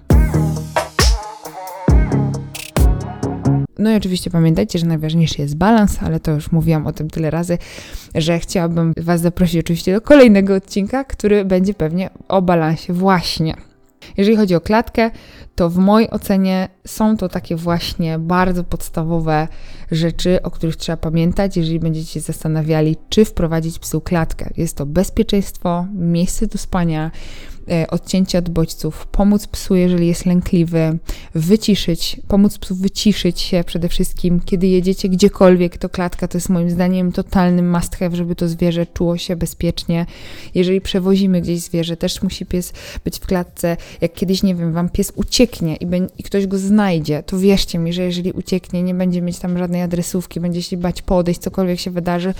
No 3.82 3.92
i 3.92 3.96
oczywiście 3.96 4.30
pamiętajcie, 4.30 4.78
że 4.78 4.86
najważniejszy 4.86 5.42
jest 5.42 5.56
balans, 5.56 6.02
ale 6.02 6.20
to 6.20 6.30
już 6.32 6.52
mówiłam 6.52 6.86
o 6.86 6.92
tym 6.92 7.10
tyle 7.10 7.30
razy, 7.30 7.58
że 8.14 8.38
chciałabym 8.38 8.94
Was 8.96 9.20
zaprosić 9.20 9.60
oczywiście 9.60 9.92
do 9.92 10.00
kolejnego 10.00 10.54
odcinka, 10.54 11.04
który 11.04 11.44
będzie 11.44 11.74
pewnie 11.74 12.10
o 12.28 12.42
balansie 12.42 12.92
właśnie. 12.92 13.54
Jeżeli 14.16 14.36
chodzi 14.36 14.54
o 14.54 14.60
klatkę, 14.60 15.10
to 15.54 15.70
w 15.70 15.78
mojej 15.78 16.10
ocenie 16.10 16.68
są 16.86 17.16
to 17.16 17.28
takie 17.28 17.56
właśnie 17.56 18.18
bardzo 18.18 18.64
podstawowe 18.64 19.48
rzeczy, 19.90 20.42
o 20.42 20.50
których 20.50 20.76
trzeba 20.76 20.96
pamiętać, 20.96 21.56
jeżeli 21.56 21.80
będziecie 21.80 22.12
się 22.12 22.20
zastanawiali, 22.20 22.96
czy 23.08 23.24
wprowadzić 23.24 23.78
psu 23.78 24.00
klatkę. 24.00 24.50
Jest 24.56 24.76
to 24.76 24.86
bezpieczeństwo, 24.86 25.86
miejsce 25.94 26.46
do 26.46 26.58
spania, 26.58 27.10
odcięcie 27.88 28.38
od 28.38 28.48
bodźców, 28.48 29.06
pomóc 29.06 29.46
psu, 29.46 29.74
jeżeli 29.74 30.06
jest 30.06 30.26
lękliwy, 30.26 30.98
wyciszyć, 31.34 32.20
pomóc 32.28 32.58
psu 32.58 32.74
wyciszyć 32.74 33.40
się 33.40 33.64
przede 33.66 33.88
wszystkim, 33.88 34.40
kiedy 34.40 34.66
jedziecie 34.66 35.08
gdziekolwiek, 35.08 35.78
to 35.78 35.88
klatka 35.88 36.28
to 36.28 36.38
jest 36.38 36.48
moim 36.48 36.70
zdaniem 36.70 37.12
totalnym 37.12 37.70
must 37.70 37.96
have, 37.96 38.16
żeby 38.16 38.34
to 38.34 38.48
zwierzę 38.48 38.86
czuło 38.86 39.18
się 39.18 39.36
bezpiecznie. 39.36 40.06
Jeżeli 40.54 40.80
przewozimy 40.80 41.40
gdzieś 41.40 41.60
zwierzę, 41.60 41.96
też 41.96 42.22
musi 42.22 42.46
pies 42.46 42.72
być 43.04 43.18
w 43.18 43.26
klatce. 43.26 43.76
Jak 44.00 44.12
kiedyś, 44.12 44.42
nie 44.42 44.54
wiem, 44.54 44.72
wam 44.72 44.88
pies 44.88 45.12
ucieknie 45.16 45.76
i, 45.76 45.86
i 46.18 46.22
ktoś 46.22 46.46
go 46.46 46.58
znajdzie, 46.58 47.22
to 47.26 47.38
wierzcie 47.38 47.78
mi, 47.78 47.92
że 47.92 48.02
jeżeli 48.02 48.32
ucieknie, 48.32 48.82
nie 48.82 48.94
będzie 48.94 49.22
mieć 49.22 49.38
tam 49.38 49.58
żadnej 49.58 49.82
adresówki, 49.82 50.40
będzie 50.40 50.62
się 50.62 50.76
bać 50.76 51.02
podejść, 51.02 51.40
cokolwiek 51.40 51.80
się 51.80 51.90
wydarzy, 51.90 52.34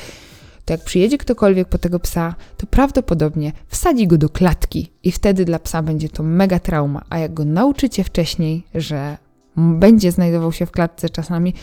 to 0.64 0.72
jak 0.72 0.85
przyjedzie 0.85 1.18
ktokolwiek 1.18 1.68
po 1.68 1.79
tego 1.79 2.01
psa, 2.01 2.35
to 2.57 2.66
prawdopodobnie 2.66 3.53
wsadzi 3.66 4.07
go 4.07 4.18
do 4.18 4.29
klatki 4.29 4.92
i 5.03 5.12
wtedy 5.12 5.44
dla 5.44 5.59
psa 5.59 5.83
będzie 5.83 6.09
to 6.09 6.22
mega 6.22 6.59
trauma. 6.59 7.03
A 7.11 7.18
jak 7.18 7.35
go 7.35 7.44
nauczycie 7.44 8.05
wcześniej, 8.05 8.64
że 8.75 9.16
będzie 9.57 10.12
znajdował 10.12 10.53
się 10.53 10.66
w 10.66 10.70
klatce 10.70 11.11
czasami, 11.11 11.55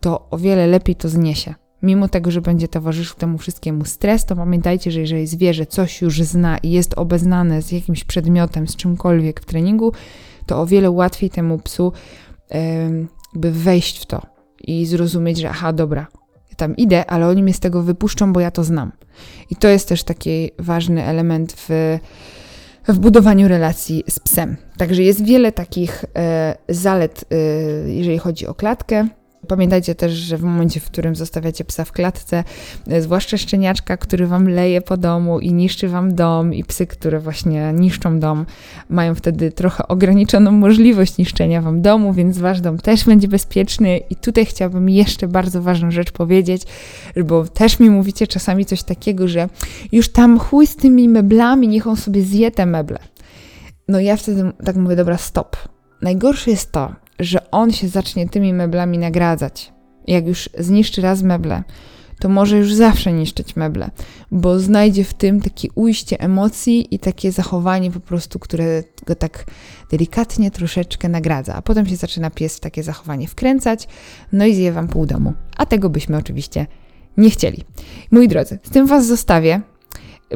to 0.00 0.26
o 0.30 0.38
wiele 0.38 0.66
lepiej 0.66 0.96
to 0.96 1.08
zniesie. 1.08 1.54
Mimo 1.82 2.08
tego, 2.08 2.30
że 2.30 2.40
będzie 2.40 2.68
towarzyszył 2.68 3.16
temu 3.16 3.38
wszystkiemu 3.38 3.84
stres, 3.84 4.24
to 4.24 4.36
pamiętajcie, 4.36 4.90
że 4.90 5.00
jeżeli 5.00 5.26
zwierzę 5.26 5.66
coś 5.66 6.02
już 6.02 6.22
zna 6.22 6.58
i 6.58 6.70
jest 6.70 6.94
obeznane 6.98 7.62
z 7.62 7.72
jakimś 7.72 8.04
przedmiotem, 8.04 8.68
z 8.68 8.76
czymkolwiek 8.76 9.40
w 9.40 9.44
treningu, 9.44 9.92
to 10.46 10.60
o 10.60 10.66
wiele 10.66 10.90
łatwiej 10.90 11.30
temu 11.30 11.58
psu 11.58 11.92
by 13.34 13.52
wejść 13.52 14.02
w 14.02 14.06
to 14.06 14.22
i 14.60 14.86
zrozumieć, 14.86 15.38
że 15.38 15.50
aha, 15.50 15.72
dobra, 15.72 16.06
tam 16.56 16.76
idę, 16.76 17.10
ale 17.10 17.28
oni 17.28 17.42
mnie 17.42 17.54
z 17.54 17.60
tego 17.60 17.82
wypuszczą, 17.82 18.32
bo 18.32 18.40
ja 18.40 18.50
to 18.50 18.64
znam. 18.64 18.92
I 19.50 19.56
to 19.56 19.68
jest 19.68 19.88
też 19.88 20.02
taki 20.02 20.50
ważny 20.58 21.04
element 21.04 21.52
w, 21.56 21.98
w 22.88 22.98
budowaniu 22.98 23.48
relacji 23.48 24.04
z 24.08 24.18
psem. 24.18 24.56
Także 24.78 25.02
jest 25.02 25.24
wiele 25.24 25.52
takich 25.52 26.04
e, 26.16 26.56
zalet, 26.68 27.24
e, 27.30 27.36
jeżeli 27.90 28.18
chodzi 28.18 28.46
o 28.46 28.54
klatkę. 28.54 29.08
Pamiętajcie 29.46 29.94
też, 29.94 30.12
że 30.12 30.36
w 30.36 30.42
momencie, 30.42 30.80
w 30.80 30.84
którym 30.84 31.16
zostawiacie 31.16 31.64
psa 31.64 31.84
w 31.84 31.92
klatce, 31.92 32.44
e, 32.88 33.02
zwłaszcza 33.02 33.36
szczeniaczka, 33.36 33.96
który 33.96 34.26
wam 34.26 34.48
leje 34.48 34.80
po 34.80 34.96
domu 34.96 35.40
i 35.40 35.52
niszczy 35.52 35.88
wam 35.88 36.14
dom, 36.14 36.54
i 36.54 36.64
psy, 36.64 36.86
które 36.86 37.20
właśnie 37.20 37.72
niszczą 37.72 38.20
dom, 38.20 38.46
mają 38.88 39.14
wtedy 39.14 39.52
trochę 39.52 39.88
ograniczoną 39.88 40.52
możliwość 40.52 41.18
niszczenia 41.18 41.62
wam 41.62 41.82
domu, 41.82 42.12
więc 42.12 42.38
wasz 42.38 42.60
dom 42.60 42.78
też 42.78 43.04
będzie 43.04 43.28
bezpieczny. 43.28 43.98
I 44.10 44.16
tutaj 44.16 44.46
chciałabym 44.46 44.88
jeszcze 44.88 45.28
bardzo 45.28 45.62
ważną 45.62 45.90
rzecz 45.90 46.12
powiedzieć, 46.12 46.62
bo 47.24 47.44
też 47.44 47.80
mi 47.80 47.90
mówicie 47.90 48.26
czasami 48.26 48.64
coś 48.64 48.82
takiego, 48.82 49.28
że 49.28 49.48
już 49.92 50.08
tam 50.08 50.38
chuj 50.38 50.66
z 50.66 50.76
tymi 50.76 51.08
meblami, 51.08 51.68
niech 51.68 51.86
on 51.86 51.96
sobie 51.96 52.22
zje 52.22 52.50
te 52.50 52.66
meble. 52.66 52.98
No 53.88 54.00
ja 54.00 54.16
wtedy 54.16 54.52
tak 54.64 54.76
mówię, 54.76 54.96
dobra, 54.96 55.18
stop. 55.18 55.56
Najgorsze 56.02 56.50
jest 56.50 56.72
to, 56.72 56.92
że 57.18 57.50
on 57.50 57.72
się 57.72 57.88
zacznie 57.88 58.28
tymi 58.28 58.52
meblami 58.52 58.98
nagradzać. 58.98 59.72
Jak 60.06 60.26
już 60.26 60.48
zniszczy 60.58 61.00
raz 61.00 61.22
meble, 61.22 61.62
to 62.18 62.28
może 62.28 62.58
już 62.58 62.74
zawsze 62.74 63.12
niszczyć 63.12 63.56
meble, 63.56 63.90
bo 64.30 64.60
znajdzie 64.60 65.04
w 65.04 65.14
tym 65.14 65.40
takie 65.40 65.68
ujście 65.74 66.20
emocji 66.20 66.94
i 66.94 66.98
takie 66.98 67.32
zachowanie 67.32 67.90
po 67.90 68.00
prostu, 68.00 68.38
które 68.38 68.82
go 69.06 69.14
tak 69.14 69.44
delikatnie 69.90 70.50
troszeczkę 70.50 71.08
nagradza, 71.08 71.54
a 71.54 71.62
potem 71.62 71.86
się 71.86 71.96
zaczyna 71.96 72.30
pies 72.30 72.56
w 72.56 72.60
takie 72.60 72.82
zachowanie 72.82 73.28
wkręcać, 73.28 73.88
no 74.32 74.46
i 74.46 74.54
zje 74.54 74.72
wam 74.72 74.88
pół 74.88 75.06
domu. 75.06 75.32
A 75.56 75.66
tego 75.66 75.90
byśmy 75.90 76.16
oczywiście 76.16 76.66
nie 77.16 77.30
chcieli. 77.30 77.64
Moi 78.10 78.28
drodzy, 78.28 78.58
z 78.62 78.70
tym 78.70 78.86
was 78.86 79.06
zostawię 79.06 79.60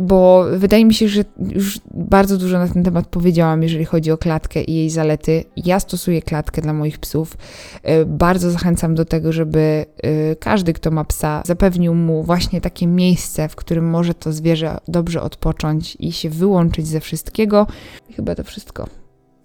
bo 0.02 0.44
wydaje 0.56 0.84
mi 0.84 0.94
się, 0.94 1.08
że 1.08 1.24
już 1.38 1.80
bardzo 1.94 2.38
dużo 2.38 2.58
na 2.58 2.68
ten 2.68 2.84
temat 2.84 3.06
powiedziałam, 3.06 3.62
jeżeli 3.62 3.84
chodzi 3.84 4.10
o 4.10 4.18
klatkę 4.18 4.62
i 4.62 4.74
jej 4.74 4.90
zalety. 4.90 5.44
Ja 5.56 5.80
stosuję 5.80 6.22
klatkę 6.22 6.62
dla 6.62 6.72
moich 6.72 6.98
psów. 6.98 7.36
E, 7.82 8.04
bardzo 8.04 8.50
zachęcam 8.50 8.94
do 8.94 9.04
tego, 9.04 9.32
żeby 9.32 9.86
e, 10.02 10.36
każdy, 10.36 10.72
kto 10.72 10.90
ma 10.90 11.04
psa, 11.04 11.42
zapewnił 11.46 11.94
mu 11.94 12.22
właśnie 12.22 12.60
takie 12.60 12.86
miejsce, 12.86 13.48
w 13.48 13.56
którym 13.56 13.90
może 13.90 14.14
to 14.14 14.32
zwierzę 14.32 14.78
dobrze 14.88 15.22
odpocząć 15.22 15.96
i 16.00 16.12
się 16.12 16.30
wyłączyć 16.30 16.86
ze 16.86 17.00
wszystkiego. 17.00 17.66
Chyba 18.16 18.34
to 18.34 18.44
wszystko. 18.44 18.86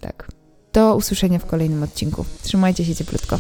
Tak. 0.02 0.32
Do 0.74 0.96
usłyszenia 0.96 1.40
w 1.40 1.46
kolejnym 1.46 1.84
odcinku. 1.84 2.26
Trzymajcie 2.44 2.86
się 2.86 2.96
cieplutko. 2.96 3.40